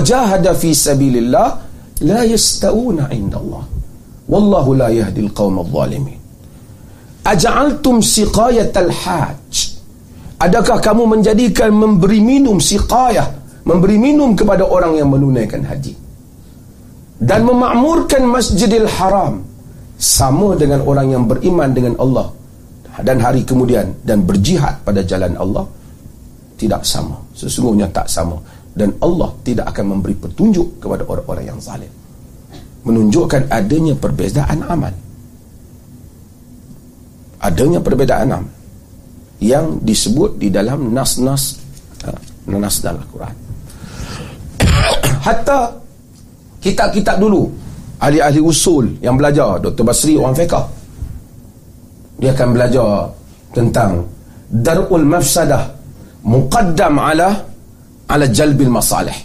[0.06, 1.48] jahada fi sabilillah
[2.08, 3.64] la yasta'una inda Allah
[4.30, 6.20] wallahu la yahdi al-qawm adh-dhalimin
[7.26, 9.78] aja'altum siqayatal hajj.
[10.40, 13.28] Adakah kamu menjadikan memberi minum siqayah
[13.68, 15.92] Memberi minum kepada orang yang menunaikan haji?
[17.20, 19.44] Dan memakmurkan masjidil haram
[20.00, 22.32] Sama dengan orang yang beriman dengan Allah.
[23.04, 25.68] Dan hari kemudian Dan berjihad pada jalan Allah
[26.60, 27.16] Tidak sama.
[27.32, 28.36] Sesungguhnya tak sama.
[28.76, 31.92] Dan Allah tidak akan memberi petunjuk kepada orang-orang yang zalim.
[32.84, 34.92] Menunjukkan adanya perbezaan amal.
[37.40, 38.60] Adanya perbezaan amal
[39.40, 41.56] yang disebut di dalam nas-nas
[42.04, 42.12] ha,
[42.52, 43.36] nas dalam Al-Quran.
[45.26, 45.72] Hatta
[46.60, 47.48] kitab-kitab dulu
[48.04, 49.84] ahli-ahli usul yang belajar Dr.
[49.88, 50.68] Basri orang fiqah
[52.20, 53.08] dia akan belajar
[53.56, 54.04] tentang
[54.52, 55.72] darul mafsadah
[56.24, 57.30] muqaddam ala
[58.10, 59.16] ala jalbil masalih.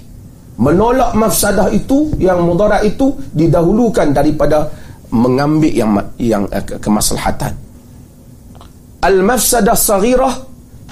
[0.55, 4.71] Menolak mafsadah itu yang mudarat itu didahulukan daripada
[5.11, 7.51] mengambil yang yang eh, kemaslahatan.
[9.03, 10.35] Al-mafsadah saghirah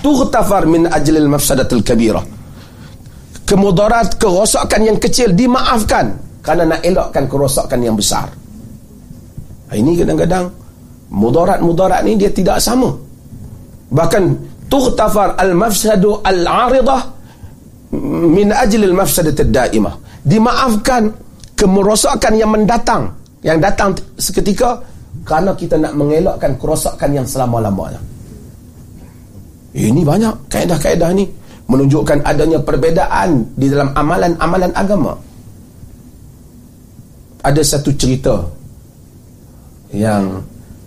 [0.03, 2.27] tughtafar min ajli al-mafsadatil kabirah.
[3.47, 8.27] Kemudarat kerosakan yang kecil dimaafkan kerana nak elakkan kerosakan yang besar.
[9.73, 10.53] Ini kadang-kadang
[11.09, 12.93] mudarat-mudarat ni dia tidak sama.
[13.93, 17.01] Bahkan tughtafar al-mafsadu al-aridah
[18.33, 19.93] min ajli al-mafsadatid daimah
[20.25, 21.13] dimaafkan
[21.53, 23.13] kemerosakan yang mendatang
[23.45, 24.81] yang datang seketika
[25.29, 28.01] kerana kita nak mengelakkan kerosakan yang selama-lamanya.
[29.77, 31.29] Ini banyak kaedah-kaedah ni
[31.69, 35.13] menunjukkan adanya perbezaan di dalam amalan-amalan agama.
[37.43, 38.41] Ada satu cerita
[39.91, 40.41] yang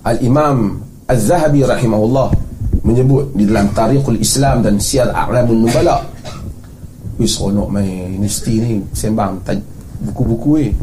[0.05, 2.44] Al-Imam Az-Zahabi rahimahullah
[2.85, 5.97] menyebut di dalam Tarikhul Islam dan Siyar A'lamun Nubala.
[7.17, 9.41] Wis seronok main universiti ni sembang
[10.05, 10.69] buku-buku ni.
[10.69, 10.73] Eh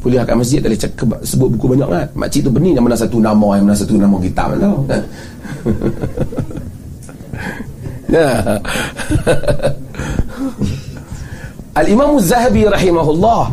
[0.00, 3.20] kuliah kat masjid boleh cakap sebut buku banyak kan makcik tu benih yang mana satu
[3.20, 5.02] nama yang mana satu nama kita mana kan
[8.16, 8.28] ya
[11.80, 13.52] Al-Imam Zahabi rahimahullah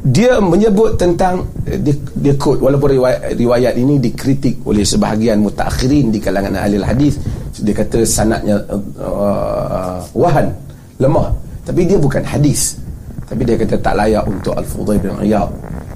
[0.00, 6.16] dia menyebut tentang dia, dia quote walaupun riwayat, riwayat ini dikritik oleh sebahagian mutakhirin di
[6.16, 7.20] kalangan ahli hadis
[7.60, 8.56] dia kata sanadnya
[8.96, 10.48] uh, wahan
[10.96, 11.28] lemah.
[11.66, 12.80] Tapi dia bukan hadis.
[13.28, 15.50] Tapi dia kata tak layak untuk Al-Fudhai bin Iyad.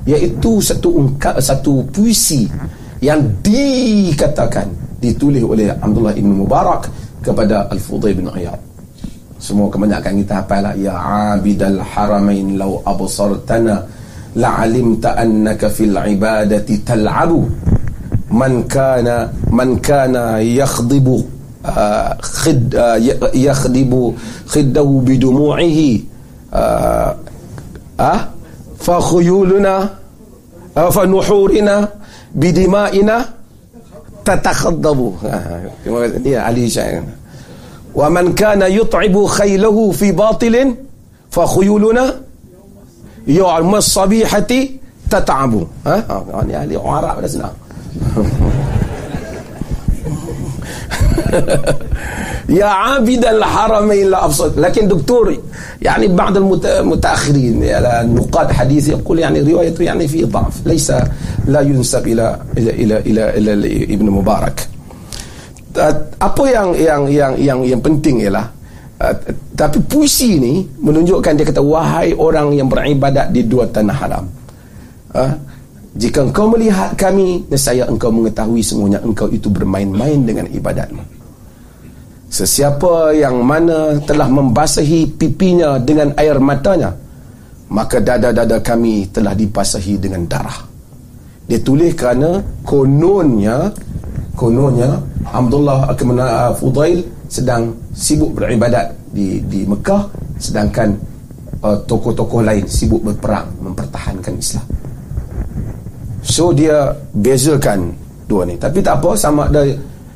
[0.04, 2.44] Iaitu satu ungkap satu puisi
[3.00, 4.68] yang dikatakan
[5.00, 6.84] ditulis oleh Abdullah bin Mubarak
[7.24, 8.73] kepada Al-Fudhai bin Iyad
[9.44, 10.72] semua kebanyakan kita hafal lah.
[10.72, 10.96] Ya
[11.36, 13.84] abidal haramain law absartana
[14.32, 17.44] la'alimta annaka fil ibadati tal'abu.
[18.32, 21.20] Man kana man kana yakhdibu
[21.60, 22.96] uh, khid uh,
[23.36, 24.16] yakhdibu
[24.48, 26.02] khiddahu bidumu'ihi
[26.56, 27.12] uh,
[28.00, 28.20] ah
[28.80, 29.86] fa khuyuluna
[30.72, 31.84] uh, fa nuhurina
[32.32, 33.22] bidima'ina
[34.24, 35.14] tatakhaddabu.
[36.24, 37.04] Ya ali syair
[37.94, 40.74] ومن كان يطعب خيله في باطل
[41.30, 42.14] فخيولنا
[43.26, 44.46] يوم الصبيحة
[45.10, 45.66] تتعب.
[45.86, 47.42] ها؟ يعني عراء لازم
[52.48, 55.36] يا عابد الحرمين لا أبصد لكن دكتور
[55.82, 60.92] يعني بعض المتأخرين يعني على نقاد حديث يقول يعني روايته يعني في ضعف ليس
[61.46, 64.68] لا ينسب إلى إلى إلى إلى, إلى, إلى ابن مبارك.
[66.22, 68.46] Apa yang yang yang yang yang penting ialah
[69.02, 69.14] uh,
[69.58, 74.24] tapi puisi ni menunjukkan dia kata wahai orang yang beribadat di dua tanah haram
[75.18, 75.34] uh,
[75.94, 81.02] jika engkau melihat kami nescaya engkau mengetahui semuanya engkau itu bermain-main dengan ibadatmu.
[82.34, 86.90] Sesiapa yang mana telah membasahi pipinya dengan air matanya
[87.64, 90.62] Maka dada-dada kami telah dibasahi dengan darah.
[91.48, 93.72] Dia tulis kerana kononnya
[94.34, 94.98] Kononnya
[95.30, 100.90] Abdullah Akmana Fudail sedang sibuk beribadat di di Mekah Sedangkan
[101.62, 104.66] uh, tokoh-tokoh lain sibuk berperang Mempertahankan Islam.
[106.24, 107.94] So dia bezakan
[108.26, 108.56] dua ni.
[108.56, 109.62] Tapi tak apa sama ada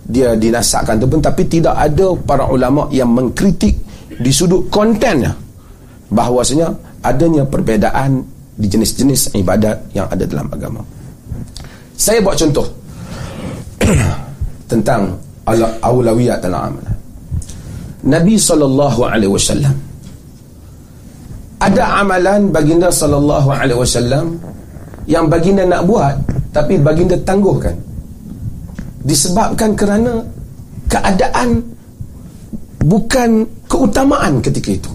[0.09, 1.21] dia dinasakkan tu pun.
[1.21, 3.77] Tapi tidak ada para ulama yang mengkritik
[4.19, 5.37] di sudut kontennya
[6.09, 6.73] bahawasanya
[7.05, 8.25] adanya perbezaan
[8.59, 10.83] di jenis-jenis ibadat yang ada dalam agama.
[11.95, 12.67] Saya buat contoh
[14.71, 15.17] tentang
[15.83, 16.99] awlawiyat dalam amalan
[18.07, 19.75] Nabi sallallahu alaihi wasallam.
[21.59, 24.39] Ada amalan baginda sallallahu alaihi wasallam
[25.11, 26.15] yang baginda nak buat
[26.55, 27.75] tapi baginda tangguhkan.
[29.03, 30.23] Disebabkan kerana
[30.87, 31.59] keadaan
[32.87, 34.93] bukan keutamaan ketika itu.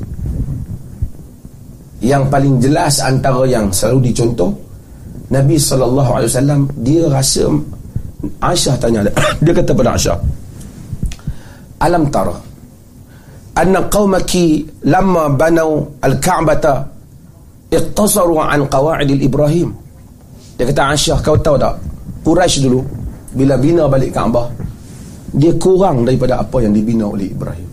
[2.03, 4.51] Yang paling jelas antara yang selalu dicontoh
[5.32, 7.47] Nabi SAW dia rasa
[8.23, 9.53] Aisyah tanya dia.
[9.59, 10.17] Kata pada Aisyah
[11.83, 12.36] alam tara
[13.59, 16.88] anna qaumaki lamma banau al-ka'bata
[17.67, 19.75] iqtasaru an qawa'id al-ibrahim
[20.55, 21.75] dia kata Aisyah kau tahu tak?
[22.23, 22.79] Quraisy dulu
[23.33, 24.47] bila bina balik Kaabah
[25.33, 27.65] dia kurang daripada apa yang dibina oleh Ibrahim.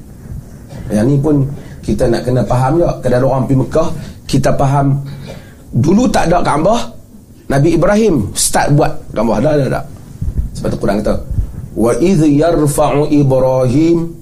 [0.89, 1.45] Yang ni pun
[1.85, 2.97] kita nak kena faham juga.
[3.05, 3.89] Kadang orang pergi Mekah
[4.25, 4.87] kita faham
[5.77, 6.81] dulu tak ada Kaabah
[7.53, 9.37] Nabi Ibrahim start buat Kaabah.
[9.45, 9.85] Dah dah dah
[10.61, 11.15] sebab tu Quran kata
[11.73, 14.13] wa idh yarfa'u Ibrahim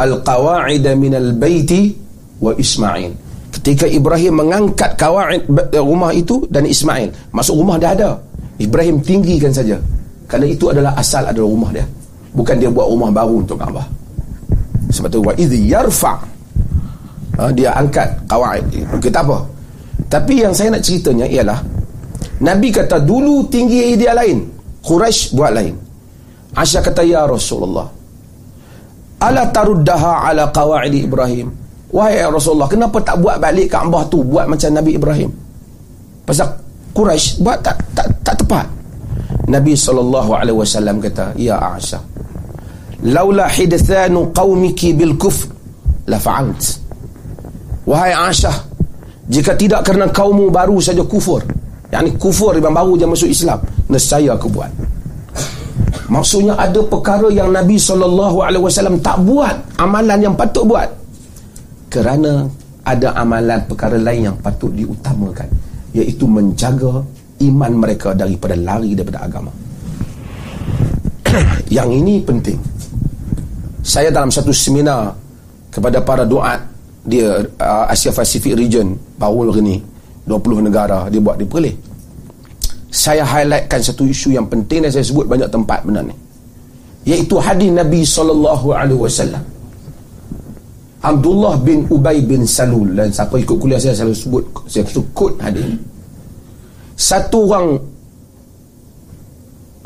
[0.00, 1.92] al-qawa'ida minal baiti
[2.40, 3.12] wa Ismail.
[3.52, 5.44] Ketika Ibrahim mengangkat kawaid
[5.76, 7.12] rumah itu dan Ismail.
[7.30, 8.10] Masuk rumah dah ada.
[8.58, 9.78] Ibrahim tinggikan saja.
[10.26, 11.86] Kerana itu adalah asal adalah rumah dia.
[12.34, 13.86] Bukan dia buat rumah baru untuk Kaabah.
[14.90, 16.18] Sebab tu wa idh yarfa.
[17.34, 18.62] Ha, dia angkat qawaid
[19.02, 19.42] kita apa?
[20.06, 21.58] Tapi yang saya nak ceritanya ialah
[22.46, 24.53] Nabi kata dulu tinggi dia lain
[24.84, 25.74] Quraisy buat lain.
[26.54, 27.88] Aisyah kata ya Rasulullah
[29.24, 31.48] ala taruddaha ala qawaid Ibrahim?
[31.94, 35.30] Wahai ya Rasulullah kenapa tak buat balik Kaabah tu buat macam Nabi Ibrahim?
[36.28, 36.52] Pasal
[36.94, 38.66] Quraisy buat tak tak tak tepat.
[39.44, 40.24] Nabi SAW
[41.04, 42.00] kata Ya Aisyah
[43.12, 45.52] Laula hidthanu qawmiki bil kufr
[46.08, 46.80] La fa'alt.
[47.84, 48.56] Wahai Aisyah
[49.28, 51.44] Jika tidak kerana kaummu baru saja kufur
[51.94, 54.72] Yang ni kufur yang baru je masuk Islam Nescaya aku buat.
[56.10, 60.90] Maksudnya ada perkara yang Nabi SAW tak buat Amalan yang patut buat.
[61.86, 62.50] Kerana
[62.82, 65.46] ada amalan perkara lain yang patut diutamakan
[65.94, 67.06] Iaitu menjaga
[67.46, 69.52] iman mereka daripada lari daripada agama.
[71.76, 72.58] Yang ini penting.
[73.86, 75.14] Saya dalam satu seminar
[75.70, 76.58] kepada para doa
[77.04, 79.76] dia uh, Asia Pacific region baru ni
[80.24, 81.76] 20 negara dia buat di Perlis
[82.94, 86.14] saya highlightkan satu isu yang penting dan saya sebut banyak tempat benar ni.
[87.10, 88.54] Iaitu hadis Nabi SAW
[91.04, 95.74] Abdullah bin Ubay bin Salul dan siapa ikut kuliah saya selalu sebut saya sebut hadis
[95.74, 95.76] ni.
[96.94, 97.82] Satu orang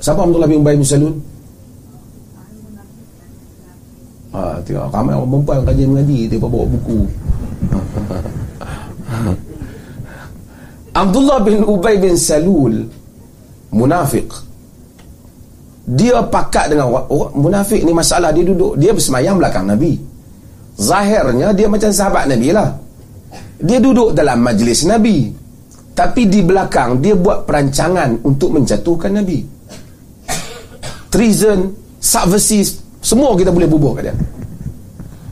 [0.05, 1.16] siapa Abdullah bin Ubay bin Salul?
[4.37, 7.09] Ha, tengok ramai orang perempuan kajian mengaji dia bawa buku
[10.99, 12.82] Abdullah bin Ubay bin Salul
[13.70, 14.26] munafik
[15.88, 19.96] dia pakat dengan orang munafik ni masalah dia duduk dia bersemayam belakang Nabi.
[20.76, 22.76] Zahirnya dia macam sahabat Nabi lah.
[23.57, 25.32] Dia duduk dalam majlis Nabi.
[25.96, 29.40] Tapi di belakang dia buat perancangan untuk menjatuhkan Nabi.
[31.09, 32.68] Treason subversive
[33.01, 34.16] semua kita boleh bubuh kat dia.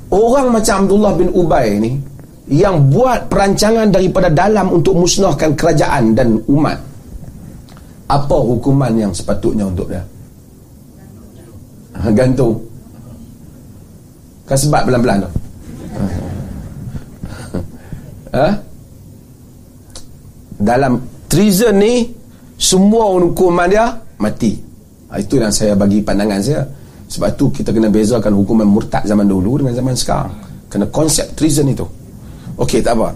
[0.08, 2.00] Orang macam Abdullah bin Ubay ni
[2.46, 6.78] yang buat perancangan daripada dalam untuk musnahkan kerajaan dan umat.
[8.06, 10.02] Apa hukuman yang sepatutnya untuk dia?
[11.98, 12.62] Ha, gantung.
[14.46, 15.30] Kan sebab pelan-pelan tu.
[18.36, 18.48] Ha?
[20.56, 22.08] dalam treason ni
[22.56, 23.90] semua hukuman dia
[24.22, 24.54] mati.
[25.10, 26.62] Ha, itu yang saya bagi pandangan saya.
[27.06, 30.34] Sebab tu kita kena bezakan hukuman murtad zaman dulu dengan zaman sekarang.
[30.70, 31.86] Kena konsep treason itu
[32.56, 33.12] Okey, tak apa.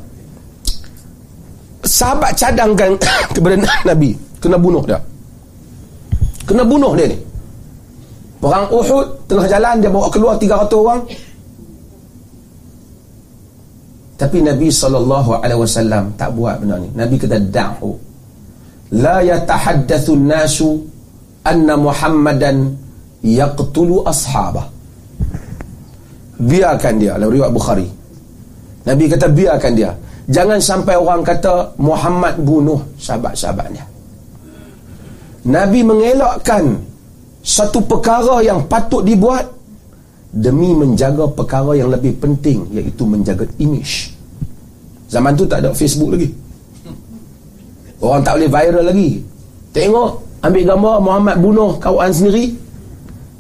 [1.81, 2.93] Sahabat cadangkan
[3.35, 3.57] kepada
[3.89, 4.13] Nabi.
[4.41, 5.01] Kena bunuh dia.
[6.45, 7.19] Kena bunuh dia ni.
[8.41, 11.01] Perang Uhud tengah jalan dia bawa keluar 300 orang.
[14.17, 16.89] Tapi Nabi SAW tak buat benda ni.
[16.93, 17.93] Nabi kata da'hu
[19.01, 20.77] la yatahaddathu nasu
[21.45, 22.69] anna muhammadan
[23.25, 24.69] yaqtulu ashabah
[26.37, 27.17] biarkan dia.
[27.17, 28.00] Dalam riwayat Bukhari
[28.85, 29.93] Nabi kata biarkan dia.
[30.31, 33.85] Jangan sampai orang kata Muhammad bunuh sahabat-sahabatnya.
[35.51, 36.79] Nabi mengelakkan
[37.41, 39.49] satu perkara yang patut dibuat
[40.31, 44.15] demi menjaga perkara yang lebih penting iaitu menjaga image.
[45.11, 46.31] Zaman tu tak ada Facebook lagi.
[48.01, 49.11] Orang tak boleh viral lagi.
[49.75, 50.11] Tengok
[50.41, 52.55] ambil gambar Muhammad bunuh kawan sendiri.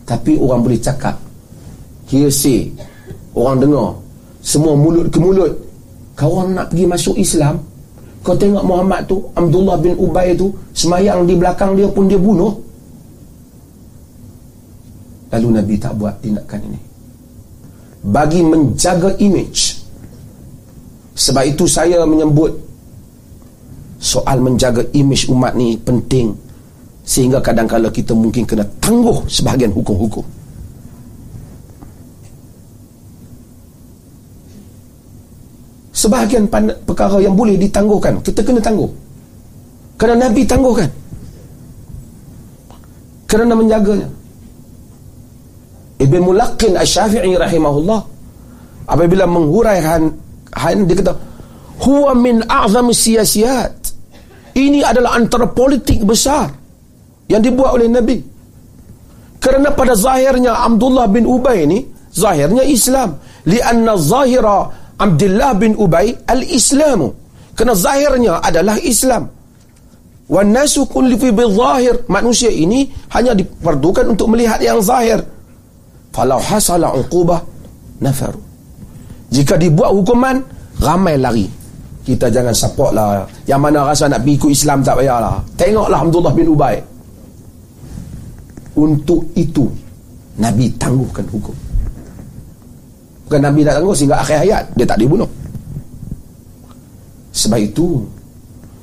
[0.05, 1.14] Tapi orang boleh cakap
[2.11, 2.66] hearsay.
[3.30, 3.95] Orang dengar
[4.41, 5.53] semua mulut ke mulut.
[6.16, 7.61] Kau orang nak pergi masuk Islam
[8.20, 12.53] kau tengok Muhammad tu Abdullah bin Ubay tu semayang di belakang dia pun dia bunuh.
[15.32, 16.80] Lalu Nabi tak buat tindakan ini.
[18.05, 19.78] Bagi menjaga image.
[21.16, 22.53] Sebab itu saya menyebut
[24.01, 26.36] soal menjaga image umat ni penting.
[27.05, 30.39] Sehingga kadang-kadang kita mungkin kena tangguh sebahagian hukum-hukum
[36.01, 36.48] sebahagian
[36.88, 38.88] perkara yang boleh ditangguhkan kita kena tangguh.
[40.01, 40.88] Kerana Nabi tangguhkan.
[43.28, 44.09] Kerana menjaganya.
[46.01, 48.01] Ibn Mulaqin Al-Syafi'i rahimahullah
[48.88, 50.09] apabila menghuraikan
[50.57, 51.12] han, dia kata
[51.84, 53.76] huwa min a'zam siyasiyat
[54.57, 56.48] ini adalah antara politik besar
[57.28, 58.18] yang dibuat oleh Nabi.
[59.36, 63.20] Kerana pada zahirnya Abdullah bin Ubay ini zahirnya Islam.
[63.44, 67.09] Lianna zahira Abdullah bin Ubay al-Islamu.
[67.57, 69.28] Kerana zahirnya adalah Islam.
[70.28, 72.05] Wa nasu kulli fi zahir.
[72.07, 72.86] Manusia ini
[73.16, 75.24] hanya diperlukan untuk melihat yang zahir.
[76.12, 77.40] Falau hasala uqubah
[78.05, 78.40] nafaru.
[79.30, 80.42] Jika dibuat hukuman,
[80.82, 81.46] ramai lari.
[82.01, 83.22] Kita jangan support lah.
[83.46, 85.36] Yang mana rasa nak pergi ikut Islam tak payahlah.
[85.55, 86.76] Tengoklah Abdullah bin Ubay.
[88.74, 89.68] Untuk itu,
[90.40, 91.53] Nabi tangguhkan hukum.
[93.31, 95.31] Bukan Nabi nak tangguh sehingga akhir hayat dia tak dibunuh.
[97.31, 98.03] Sebab itu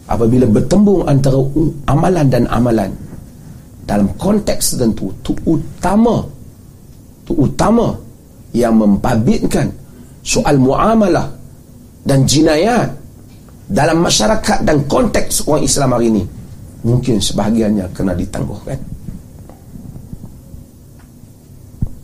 [0.07, 1.35] apabila bertembung antara
[1.91, 2.87] amalan dan amalan
[3.83, 6.23] dalam konteks tertentu tu utama
[7.27, 7.91] tu utama
[8.55, 9.67] yang membabitkan
[10.23, 11.27] soal muamalah
[12.07, 12.87] dan jinayat
[13.67, 16.23] dalam masyarakat dan konteks orang Islam hari ini
[16.87, 18.79] mungkin sebahagiannya kena ditangguhkan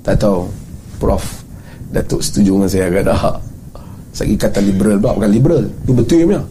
[0.04, 0.48] tak tahu
[1.00, 1.43] Prof
[1.94, 3.38] Datuk setuju dengan saya kata ha.
[4.14, 5.64] Saya kata liberal tak bukan liberal.
[5.86, 6.42] Itu betul punya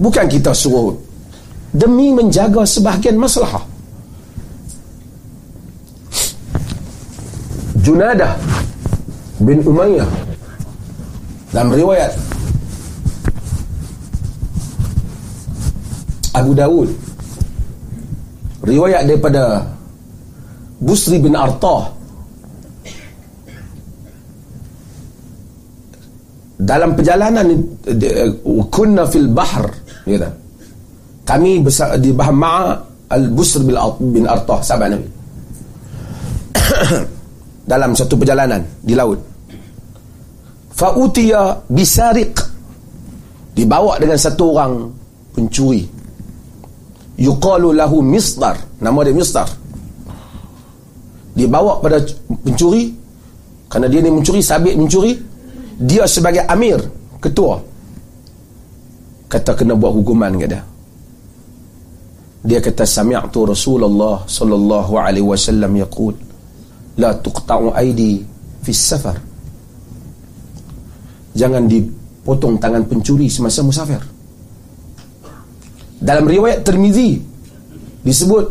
[0.00, 0.96] Bukan kita suruh
[1.70, 3.62] Demi menjaga sebahagian masalah.
[7.80, 8.34] Junadah
[9.40, 10.08] bin Umayyah
[11.50, 12.12] dalam riwayat
[16.36, 16.88] Abu Dawud
[18.62, 19.64] riwayat daripada
[20.80, 22.00] Busri bin Artah.
[26.60, 27.56] Dalam perjalanan
[28.68, 29.64] kunna fil bahr
[30.04, 30.28] kata.
[31.24, 31.64] Kami
[32.00, 32.72] di bahr ma'a
[33.16, 33.64] al busr
[33.96, 35.08] bin artah sahabat nabi.
[37.70, 39.16] Dalam satu perjalanan di laut.
[40.76, 42.34] Fa utiya bisariq
[43.56, 44.72] dibawa dengan satu orang
[45.32, 45.80] pencuri.
[47.24, 48.60] Yuqalu lahu misdar.
[48.84, 49.48] Nama dia misdar
[51.34, 52.02] dibawa pada
[52.42, 52.90] pencuri
[53.70, 55.14] kerana dia ni mencuri sabit mencuri
[55.78, 56.76] dia sebagai amir
[57.22, 57.62] ketua.
[59.30, 60.62] Kata kena buat hukuman kat dia.
[62.40, 66.16] Dia kata sami'tu Rasulullah sallallahu alaihi wasallam yaqul
[66.98, 68.26] la tuqta'u aidi
[68.66, 69.14] fi safar.
[71.38, 74.02] Jangan dipotong tangan pencuri semasa musafir.
[76.00, 77.22] Dalam riwayat Tirmizi
[78.02, 78.44] disebut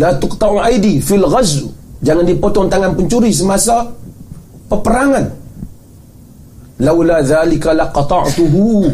[0.00, 3.88] la tuqta'u aidi fil ghazw Jangan dipotong tangan pencuri semasa
[4.68, 5.24] peperangan.
[6.84, 8.84] Laula zalika laqata'tuhu.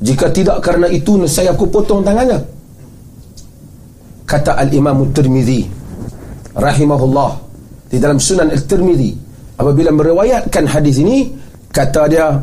[0.00, 2.40] Jika tidak kerana itu saya aku potong tangannya.
[4.24, 5.68] Kata al-Imam Tirmizi
[6.56, 7.30] rahimahullah
[7.90, 9.12] di dalam Sunan Al-Tirmizi
[9.58, 11.34] apabila meriwayatkan hadis ini
[11.74, 12.38] kata dia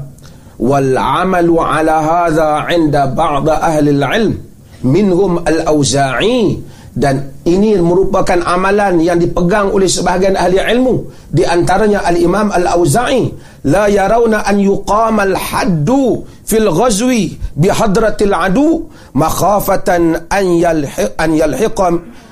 [0.59, 4.35] wal amalu ala hadha 'inda ba'd ahli al-'ilm
[4.83, 6.59] minhum al-auza'i
[6.97, 11.05] dan ini merupakan amalan yang dipegang oleh sebahagian ahli ilmu.
[11.29, 13.29] Di antaranya al-imam al-auza'i
[13.69, 21.87] la yarawna an yuqama al-haddu fil ghazwi bi hadratil adu makhafatan an yalhiq an yalhiqa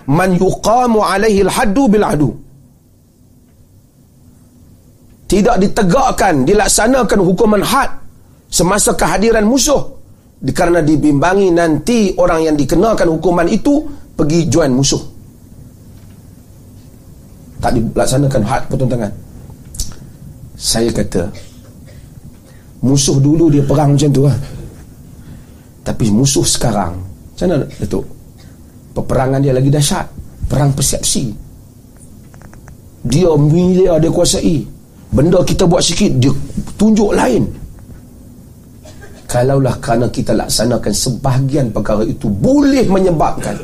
[0.09, 2.29] man yuqamu alaihi al-haddu bil adu.
[5.29, 7.93] Tidak ditegakkan dilaksanakan hukuman had
[8.49, 9.93] semasa kehadiran musuh.
[10.45, 15.03] Kerana dibimbangi nanti orang yang dikenakan hukuman itu pergi join musuh.
[17.61, 19.11] Tak dilaksanakan had pertentangan
[20.55, 21.27] saya kata
[22.79, 24.37] musuh dulu dia perang macam tu lah
[25.83, 26.95] tapi musuh sekarang
[27.35, 28.05] macam mana Datuk?
[28.95, 30.07] Peperangan dia lagi dahsyat.
[30.47, 31.35] Perang persepsi.
[33.03, 34.63] Dia milia dia kuasai.
[35.11, 36.31] Benda kita buat sikit dia
[36.79, 37.43] tunjuk lain.
[39.27, 43.59] Kalaulah kerana kita laksanakan sebahagian perkara itu boleh menyebabkan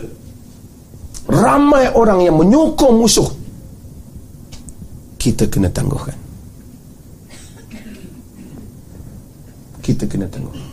[1.32, 3.30] ramai orang yang menyokong musuh.
[5.16, 6.18] Kita kena tangguhkan.
[9.82, 10.72] Kita kena tangguh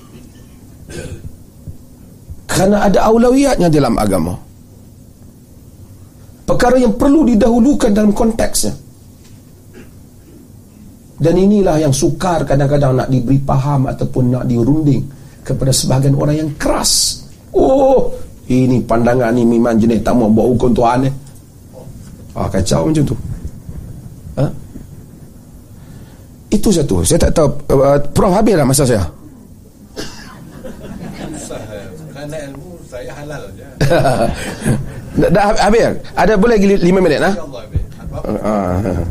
[2.58, 4.34] kerana ada aulawiyatnya dalam agama.
[6.42, 8.74] Perkara yang perlu didahulukan dalam konteksnya.
[11.22, 15.06] Dan inilah yang sukar kadang-kadang nak diberi paham ataupun nak dirunding
[15.46, 17.22] kepada sebahagian orang yang keras.
[17.54, 18.10] Oh,
[18.48, 21.10] ini pandangan ni memang jenis tak mau buat hukum Tuhan ni.
[22.32, 23.16] Ah, kacau macam tu.
[24.40, 24.44] Ha?
[26.48, 27.04] Itu satu.
[27.04, 27.48] Saya tak tahu.
[27.68, 29.04] Uh, Prof habis lah masa saya.
[32.08, 33.66] Kerana ilmu saya halal je.
[35.20, 35.92] dah, dah habis?
[36.16, 37.20] Ada boleh lagi lima minit?
[37.20, 37.30] Ha?
[37.36, 37.82] InsyaAllah habis.
[38.08, 39.04] Uh,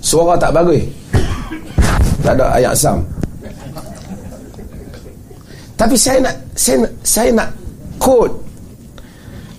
[0.00, 0.80] Suara tak bagus
[2.24, 3.04] Tak ada ayat sam
[5.76, 7.48] Tapi saya nak Saya saya nak
[7.96, 8.36] Quote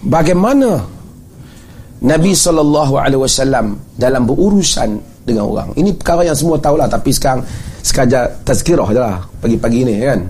[0.05, 0.77] Bagaimana
[2.05, 4.89] Nabi SAW Dalam berurusan
[5.25, 7.41] Dengan orang Ini perkara yang semua tahulah Tapi sekarang
[7.81, 10.21] Sekadar tazkirah je lah Pagi-pagi ni kan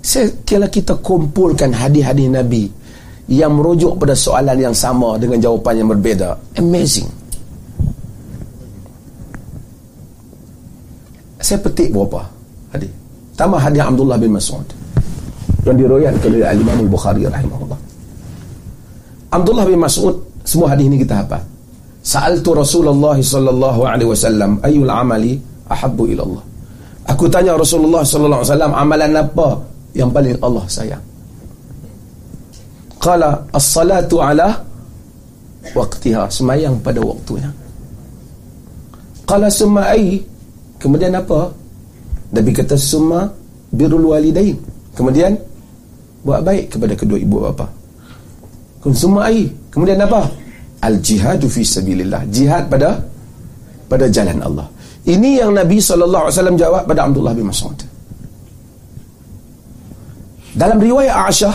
[0.00, 2.64] saya kira kita kumpulkan hadis-hadis Nabi
[3.28, 6.32] yang merujuk pada soalan yang sama dengan jawapan yang berbeza.
[6.56, 7.20] Amazing.
[11.50, 12.22] saya petik berapa
[12.70, 12.92] hadis
[13.34, 14.62] tambah hadis Abdullah bin Mas'ud
[15.66, 17.78] yang diriwayatkan oleh Imam Al-Bukhari rahimahullah.
[19.30, 21.42] Abdullah bin Mas'ud semua hadis ini kita hafal.
[22.00, 25.36] Sa'altu Rasulullah sallallahu alaihi wasallam ayyul amali
[25.68, 26.44] ahabbu ila Allah?
[27.12, 29.48] Aku tanya Rasulullah sallallahu alaihi wasallam amalan apa
[29.92, 31.04] yang paling Allah sayang?
[33.00, 34.48] Qala as-salatu ala
[35.76, 37.52] waqtiha semayang pada waktunya.
[39.28, 40.24] Qala summa ayy
[40.80, 41.52] Kemudian apa?
[42.32, 43.28] Nabi kata summa
[43.68, 44.56] birrul walidain.
[44.96, 45.36] Kemudian
[46.20, 47.66] buat baik kepada kedua ibu bapa.
[49.24, 49.48] Ai.
[49.70, 50.26] Kemudian apa?
[50.80, 52.24] Al jihadu fi sabilillah.
[52.32, 52.96] Jihad pada
[53.88, 54.66] pada jalan Allah.
[55.04, 57.76] Ini yang Nabi wasallam jawab pada Abdullah bin Mas'ud.
[60.50, 61.54] Dalam riwayat Aisyah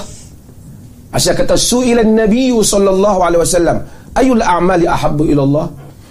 [1.15, 3.77] Aisyah kata su'ilan Nabi wasallam
[4.17, 5.67] ayul a'mali ahabbu ila Allah?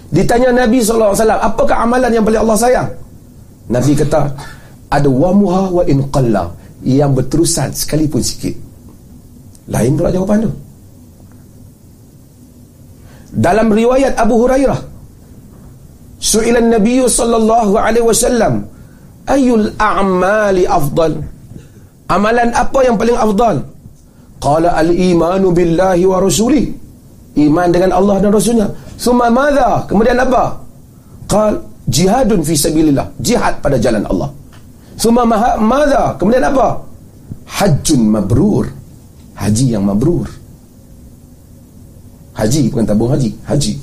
[0.09, 2.89] Ditanya Nabi wasallam, apakah amalan yang paling Allah sayang?
[3.69, 4.29] Nabi kata
[4.89, 6.49] ada wamuha wa in qalla
[6.85, 8.53] yang berterusan sekalipun sikit.
[9.73, 10.51] Lain pula jawapan tu.
[13.35, 14.79] Dalam riwayat Abu Hurairah
[16.21, 18.63] Su'ilan Nabi sallallahu alaihi wasallam
[19.27, 21.19] ayul a'mali afdal?
[22.07, 23.57] Amalan apa yang paling afdal?
[24.39, 26.69] Qala al-imanu billahi wa rasuli.
[27.35, 28.67] Iman dengan Allah dan Rasulnya.
[28.95, 29.83] Suma madha?
[29.89, 30.55] Kemudian apa?
[31.27, 31.59] Qal
[31.89, 34.29] jihadun fi sabilillah jihad pada jalan Allah
[34.95, 35.23] summa
[35.59, 36.81] madza kemudian apa?
[37.45, 38.67] Hajjun mabrur.
[39.35, 40.27] Haji yang mabrur.
[42.35, 43.31] Haji bukan tabung haji.
[43.47, 43.73] Haji.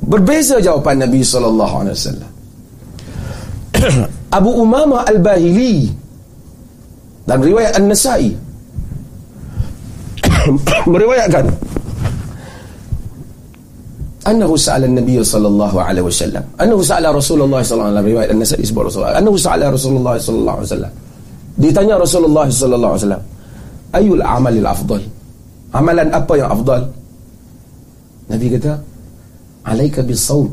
[0.04, 2.30] Berbeza jawapan Nabi sallallahu alaihi wasallam.
[4.36, 6.03] Abu Umamah Al-Bahili
[7.24, 8.36] dan riwayat An-Nasai.
[10.92, 11.44] Meriwayatkan.
[14.24, 16.44] Annahu sa'ala an-nabiy sallallahu alaihi wasallam.
[16.56, 19.20] Annahu sa'ala Rasulullah sallallahu alaihi riwayat An-Nasai sebut Rasulullah.
[19.20, 20.92] Annahu sa'ala Rasulullah sallallahu alaihi wasallam.
[21.54, 23.24] Ditanya Rasulullah sallallahu alaihi wasallam
[23.96, 25.02] ayul a'malil afdal?
[25.76, 26.82] Amalan apa yang afdal?
[28.24, 28.72] Nabi kata
[29.68, 30.48] alaika bisawm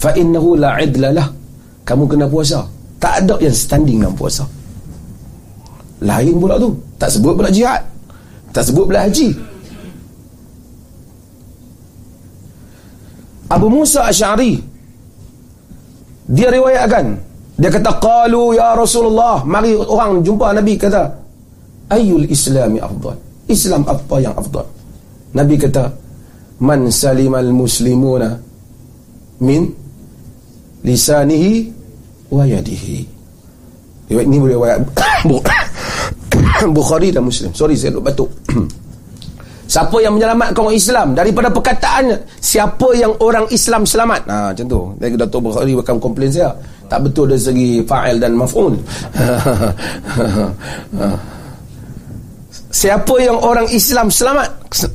[0.00, 1.28] fa innahu la idla lah.
[1.88, 2.60] Kamu kena puasa.
[3.00, 4.44] Tak ada yang standing dalam puasa
[6.02, 6.74] lain pula tu.
[6.98, 7.82] Tak sebut pula jihad.
[8.54, 9.34] Tak sebut pula haji.
[13.48, 14.60] Abu Musa Asy'ari
[16.28, 17.16] dia riwayatkan.
[17.58, 19.42] Dia kata qalu ya Rasulullah.
[19.42, 21.08] Mari orang jumpa Nabi kata
[21.90, 23.16] ayyul islami afdal?
[23.48, 24.68] Islam apa yang afdal?
[25.32, 25.88] Nabi kata
[26.60, 28.36] man salimal muslimuna
[29.42, 29.72] min
[30.84, 31.72] lisanihi
[32.28, 33.00] wa yadihi.
[34.08, 34.80] Ini riwayat
[36.78, 38.30] Bukhari dan Muslim sorry saya lupa batuk
[39.68, 44.24] Siapa yang menyelamatkan orang Islam daripada perkataan siapa yang orang Islam selamat.
[44.24, 44.80] Ha macam tu.
[44.96, 46.56] Dari Datuk Bukhari akan komplain saya.
[46.88, 48.72] Tak betul dari segi fa'il dan maf'ul.
[52.80, 54.48] siapa yang orang Islam selamat?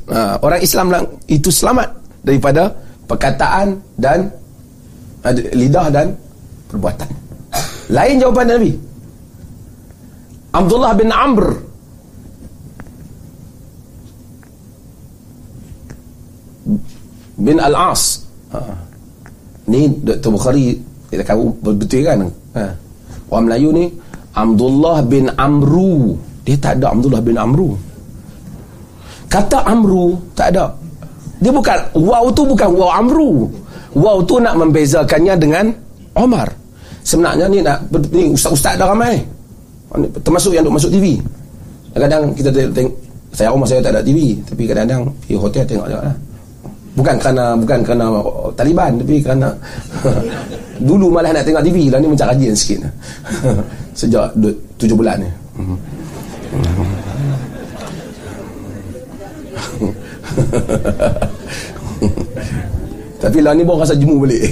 [0.09, 0.89] Ha, orang Islam
[1.29, 1.93] itu selamat
[2.25, 2.73] daripada
[3.05, 4.25] perkataan dan
[5.53, 6.17] lidah dan
[6.73, 7.09] perbuatan.
[7.93, 8.92] Lain jawapan Nabi.
[10.53, 11.45] Abdullah bin Amr.
[17.41, 18.21] Bin Al-As.
[18.53, 18.61] Ha.
[19.65, 20.29] ni Dr.
[20.29, 20.77] Bukhari
[21.09, 22.21] kita tahu betul kan?
[22.53, 22.69] Ha.
[23.33, 23.85] orang Melayu ni
[24.37, 26.13] Abdullah bin Amru.
[26.45, 27.73] Dia tak ada Abdullah bin Amru.
[29.25, 30.69] Kata Amru tak ada.
[31.41, 33.49] Dia bukan wow tu bukan wow Amru.
[33.97, 35.65] Wow tu nak membezakannya dengan
[36.13, 36.45] Omar.
[37.01, 39.32] Sebenarnya ni nak ni ustaz-ustaz dah ramai
[40.25, 41.21] termasuk yang duk masuk TV
[41.93, 42.93] kadang-kadang kita tengok
[43.33, 46.15] saya rumah saya tak ada TV tapi kadang-kadang pergi hotel tengok je lah.
[46.93, 48.05] Bukan kerana bukan kerana
[48.53, 49.49] Taliban tapi kerana
[50.89, 52.85] dulu malah nak tengok TV lah ni macam kajian sikit
[53.99, 54.29] sejak
[54.77, 55.29] tujuh bulan ni.
[63.23, 64.43] Tapi lah ni pun rasa jemu balik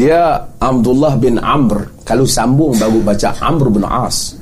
[0.00, 1.84] dia Abdullah bin Amr.
[2.08, 4.32] Kalau sambung baru baca Amr bin As.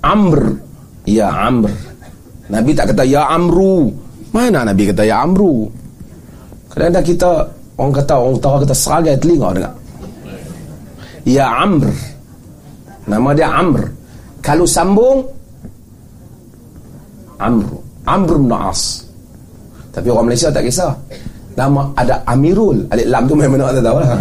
[0.00, 0.56] Amr.
[1.04, 1.68] Ya Amr.
[2.48, 3.92] Nabi tak kata Ya Amru.
[4.32, 5.68] Mana Nabi kata Ya Amru?
[6.72, 7.30] Kadang-kadang kita
[7.76, 9.74] Orang kata Orang tahu kata Seragai telinga dengar.
[11.28, 11.92] Ya Amr.
[13.04, 13.84] Nama dia Amr.
[14.40, 15.28] Kalau sambung
[17.36, 17.68] Amr.
[18.08, 19.04] Amr bin As.
[19.92, 20.96] Tapi orang Malaysia tak kisah
[21.52, 22.86] Nama ada Amirul.
[22.88, 24.20] Alik Lam tu memang tak tahu lah.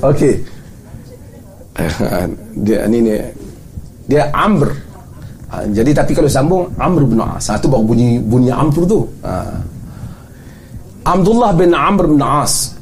[0.12, 0.34] Okey.
[2.60, 3.16] Dia ni ni
[4.04, 4.68] dia Amr.
[5.50, 7.48] Ha, jadi tapi kalau sambung Amr bin As.
[7.48, 9.00] Satu baru bunyi bunyi Amr tu.
[9.24, 9.32] Ha.
[11.08, 12.76] Abdullah bin Amr bin As.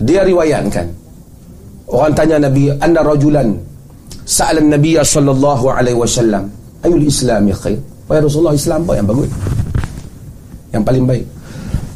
[0.00, 0.86] Dia riwayatkan.
[1.90, 3.50] Orang tanya Nabi anna rajulan
[4.30, 6.46] sa'ala Nabi sallallahu alaihi wasallam
[6.86, 7.80] ayul islam ya khair
[8.16, 9.30] ya Rasulullah Islam apa yang bagus
[10.70, 11.24] yang paling baik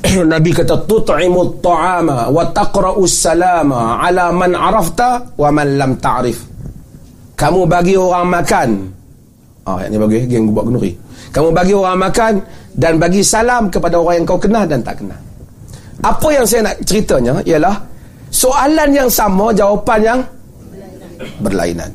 [0.33, 6.45] Nabi kata tut'imu ta'ama wa taqra'u salama ala man arafta wa man lam ta'rif.
[7.35, 8.69] Kamu bagi orang makan.
[9.65, 10.93] Ah, yang ni bagi geng buat kenuri.
[11.33, 12.33] Kamu bagi orang makan
[12.77, 15.19] dan bagi salam kepada orang yang kau kenal dan tak kenal.
[16.05, 17.75] Apa yang saya nak ceritanya ialah
[18.29, 20.21] soalan yang sama, jawapan yang
[21.41, 21.91] berlainan.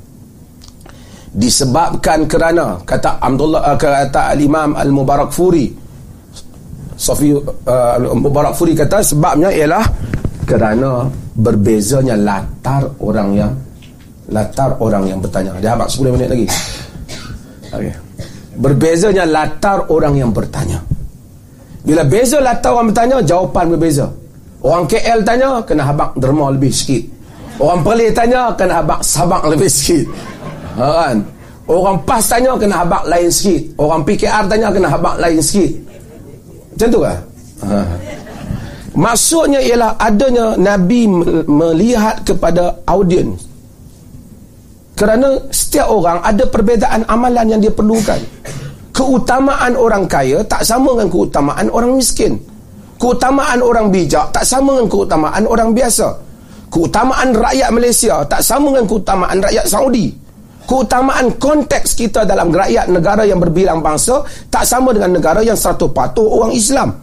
[1.30, 5.70] Disebabkan kerana kata Abdullah uh, kata Al-Imam Al-Mubarak Furi
[6.98, 9.86] Sofi uh, Mubarak Furi kata sebabnya ialah
[10.50, 11.06] kerana
[11.38, 13.52] berbezanya latar orang yang
[14.30, 15.54] latar orang yang bertanya.
[15.62, 16.46] Dia habaq 10 minit lagi.
[17.74, 17.94] Okey.
[18.60, 20.82] Berbezanya latar orang yang bertanya.
[21.80, 24.06] Bila beza latar orang bertanya, jawapan berbeza.
[24.60, 27.04] Orang KL tanya, kena habaq derma lebih sikit.
[27.60, 30.06] Orang Perlis tanya, kena habaq sabak lebih sikit.
[30.80, 31.18] Ha, kan?
[31.70, 33.62] Orang PAS tanya, kena habaq lain sikit.
[33.78, 35.90] Orang PKR tanya, kena habaq lain sikit.
[36.80, 37.18] Macam tu lah
[37.68, 37.84] ha.
[38.96, 41.12] Maksudnya ialah adanya Nabi
[41.44, 43.36] melihat kepada audiens
[44.96, 48.16] Kerana setiap orang ada perbezaan amalan yang dia perlukan
[48.96, 52.40] Keutamaan orang kaya tak sama dengan keutamaan orang miskin
[52.96, 56.08] Keutamaan orang bijak tak sama dengan keutamaan orang biasa
[56.72, 60.16] Keutamaan rakyat Malaysia tak sama dengan keutamaan rakyat Saudi
[60.70, 64.22] keutamaan konteks kita dalam rakyat negara yang berbilang bangsa
[64.54, 66.94] tak sama dengan negara yang satu patuh orang Islam.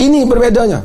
[0.00, 0.80] Ini berbezanya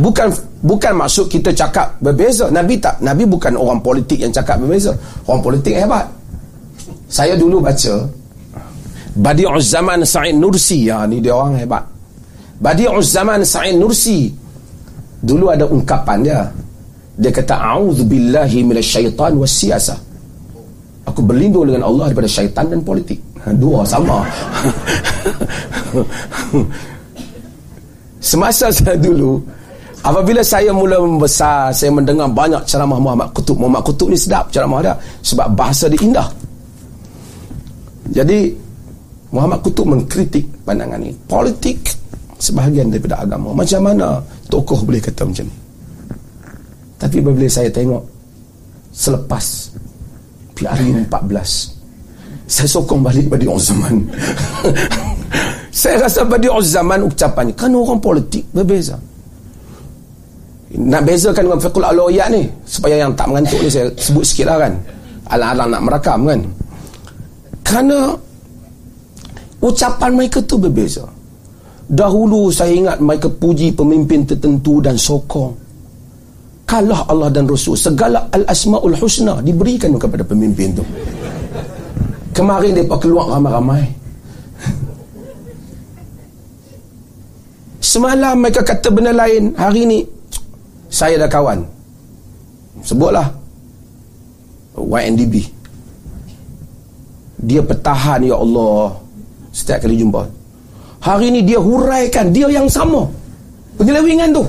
[0.00, 0.32] bukan
[0.64, 2.48] bukan maksud kita cakap berbeza.
[2.48, 4.96] Nabi tak Nabi bukan orang politik yang cakap berbeza.
[5.28, 6.08] Orang politik hebat.
[7.12, 8.08] Saya dulu baca
[9.14, 10.90] Badi'uz Zaman Sa'id Nursi.
[10.90, 11.84] Ya, ni dia orang hebat.
[12.58, 14.32] Badi'uz Zaman Sa'id Nursi.
[15.22, 16.40] Dulu ada ungkapan dia
[17.14, 20.14] dia kata a'udzubillahi minasyaitan wassiyasah
[21.14, 23.22] aku berlindung dengan Allah daripada syaitan dan politik.
[23.44, 24.24] Ha, dua sama.
[28.34, 29.38] Semasa saya dulu
[30.00, 33.60] apabila saya mula membesar saya mendengar banyak ceramah Muhammad Kutub.
[33.60, 36.26] Muhammad Kutub ni sedap ceramah dia sebab bahasa dia indah.
[38.10, 38.50] Jadi
[39.30, 41.78] Muhammad Kutub mengkritik pandangan ini politik
[42.40, 43.52] sebahagian daripada agama.
[43.52, 45.63] Macam mana tokoh boleh kata macam ni
[46.98, 48.02] tapi bila saya tengok
[48.94, 49.74] selepas
[50.54, 51.74] PRU 14
[52.44, 54.04] saya sokong balik pada zaman.
[55.74, 58.94] Saya rasa pada zaman ucapan ni kan orang politik berbeza.
[60.70, 64.58] Nak bezakan dengan fiqhul alawiyat ni supaya yang tak mengantuk ni saya sebut sikit lah
[64.62, 64.72] kan.
[65.34, 66.40] Alang-alang nak merakam kan.
[67.66, 67.98] Kerana
[69.58, 71.02] ucapan mereka tu berbeza.
[71.90, 75.63] Dahulu saya ingat mereka puji pemimpin tertentu dan sokong
[76.64, 80.84] kalah Allah dan Rasul segala al-asma'ul husna diberikan kepada pemimpin tu.
[82.34, 83.84] Kemarin mereka keluar ramai-ramai.
[87.78, 89.54] Semalam mereka kata benda lain.
[89.54, 90.02] Hari ni
[90.90, 91.62] saya dah kawan
[92.82, 93.30] sebutlah
[94.74, 95.46] YNDB
[97.44, 98.98] dia pertahan ya Allah.
[99.54, 100.26] Setiap kali jumpa.
[101.04, 103.06] Hari ni dia huraikan dia yang sama.
[103.78, 104.42] Penyelewengan tu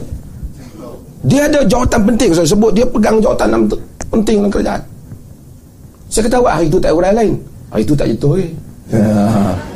[1.25, 3.65] dia ada jawatan penting saya sebut dia pegang jawatan
[4.13, 4.81] penting dalam kerajaan.
[6.05, 7.33] Saya kata awak hari itu tak orang lain.
[7.73, 8.49] Hari itu tak jatuh eh.
[8.93, 9.01] Ya.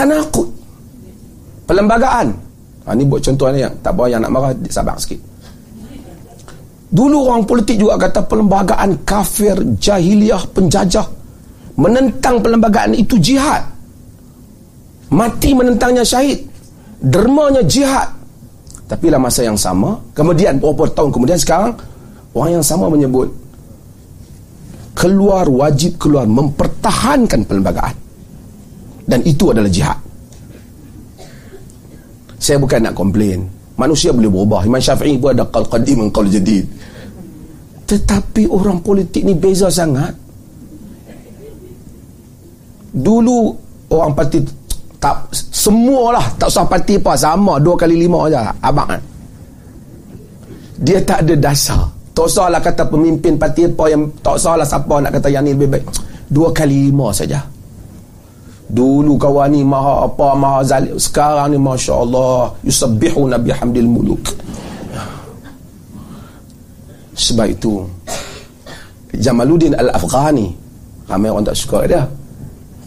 [0.00, 0.48] tanakut
[1.68, 2.32] perlembagaan
[2.88, 5.20] ha, ni buat contoh ni yang tak boleh yang nak marah sabar sikit.
[6.90, 11.06] Dulu orang politik juga kata perlembagaan kafir jahiliah penjajah.
[11.78, 13.62] Menentang perlembagaan itu jihad.
[15.10, 16.49] Mati menentangnya syahid
[17.00, 18.12] dermanya jihad.
[18.86, 21.78] Tapi dalam masa yang sama kemudian beberapa tahun kemudian sekarang
[22.34, 23.30] orang yang sama menyebut
[24.98, 27.96] keluar wajib keluar mempertahankan perlembagaan.
[29.08, 29.98] Dan itu adalah jihad.
[32.40, 33.48] Saya bukan nak komplain.
[33.74, 34.60] Manusia boleh berubah.
[34.68, 36.68] Imam Syafi'i pun ada qal qadim qal jadid.
[37.88, 40.14] Tetapi orang politik ni beza sangat.
[42.90, 43.54] Dulu
[43.90, 44.44] orang parti
[45.00, 48.92] tak semualah tak usah parti apa sama dua kali lima aja abang.
[50.80, 51.88] Dia tak ada dasar.
[52.12, 55.72] Tak usahlah kata pemimpin parti apa yang tak usahlah siapa nak kata yang ni lebih
[55.72, 55.84] baik.
[56.28, 57.40] Dua kali lima saja.
[58.70, 60.94] Dulu kawan ni maha apa maha zalim.
[61.00, 64.22] Sekarang ni Masya Allah yusabbihu nabi hamdil muluk.
[67.16, 67.82] Sebab itu
[69.16, 70.54] Jamaluddin Al-Afghani
[71.10, 72.04] ramai orang tak suka dia.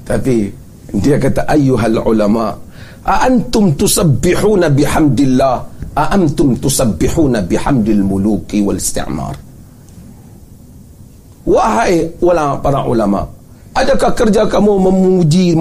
[0.07, 0.62] Tapi
[0.93, 2.53] dia kata ayyuhal ulama
[3.01, 5.55] a antum tusabbihuna bihamdillah
[5.97, 9.33] a antum tusabbihuna bihamdil muluki wal istimar.
[11.43, 13.21] Wahai ulama para ulama
[13.73, 15.57] adakah kerja kamu memuji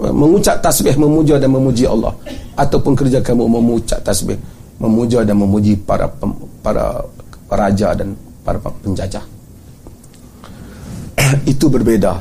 [0.00, 2.16] mengucap tasbih memuja dan memuji Allah?
[2.56, 4.40] Ataupun kerja kamu mengucap tasbih
[4.80, 6.08] memuja dan memuji para
[6.64, 7.04] para
[7.52, 9.22] raja dan para penjajah?
[11.52, 12.16] Itu berbeza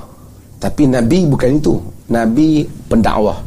[0.58, 1.76] tapi nabi bukan itu.
[2.10, 3.38] Nabi pendakwah.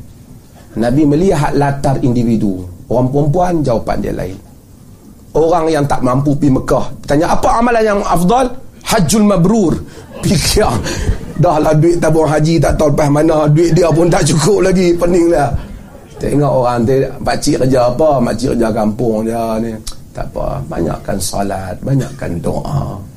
[0.79, 2.63] Nabi melihat latar individu.
[2.87, 4.39] Orang perempuan jawapan dia lain.
[5.31, 6.87] Orang yang tak mampu pergi Mekah.
[7.07, 8.47] Tanya apa amalan yang afdal?
[8.87, 9.75] Hajjul mabrur.
[10.27, 10.71] Fikir.
[11.41, 13.49] Dah lah duit tabung haji Tak tahu lepas mana.
[13.49, 14.95] Duit dia pun tak cukup lagi.
[14.95, 15.51] Pening lah.
[16.21, 18.21] Tengok orang tu Pakcik kerja apa?
[18.21, 19.73] Makcik kerja kampung dia ni.
[20.11, 20.61] Tak apa.
[20.67, 23.10] Banyakkan salat Banyakkan doa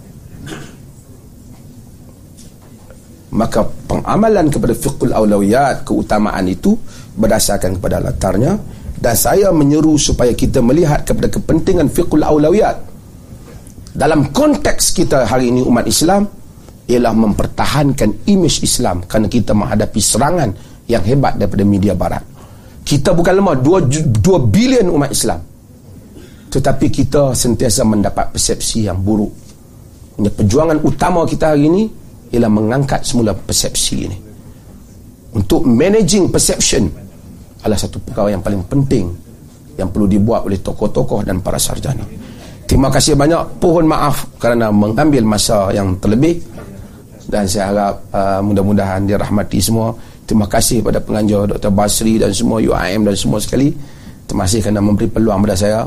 [3.33, 6.77] maka pengamalan kepada fiqhul awlawiyat keutamaan itu
[7.17, 8.61] berdasarkan kepada latarnya.
[9.03, 12.77] Dan saya menyeru supaya kita melihat kepada kepentingan fiqhul awlawiyat.
[13.93, 16.23] Dalam konteks kita hari ini umat Islam
[16.87, 20.49] ialah mempertahankan imej Islam kerana kita menghadapi serangan
[20.87, 22.23] yang hebat daripada media barat.
[22.85, 25.41] Kita bukan lemah 2, 2 bilion umat Islam.
[26.53, 29.33] Tetapi kita sentiasa mendapat persepsi yang buruk.
[30.21, 31.83] Perjuangan utama kita hari ini
[32.33, 34.17] ialah mengangkat semula persepsi ini
[35.33, 36.85] untuk managing perception
[37.65, 39.09] adalah satu perkara yang paling penting
[39.73, 42.05] yang perlu dibuat oleh tokoh-tokoh dan para sarjana.
[42.69, 43.57] Terima kasih banyak.
[43.57, 46.37] Pohon maaf kerana mengambil masa yang terlebih.
[47.23, 49.89] Dan saya harap uh, mudah-mudahan dirahmati semua.
[50.29, 51.73] Terima kasih kepada penganjur Dr.
[51.73, 53.73] Basri dan semua UIM dan semua sekali.
[54.29, 55.81] Terima kasih kerana memberi peluang kepada saya.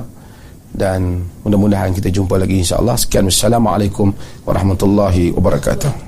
[0.75, 3.31] Dan mudah-mudahan kita jumpa lagi insyaAllah sekian.
[3.31, 4.11] Wassalamualaikum
[4.43, 6.06] warahmatullahi wabarakatuh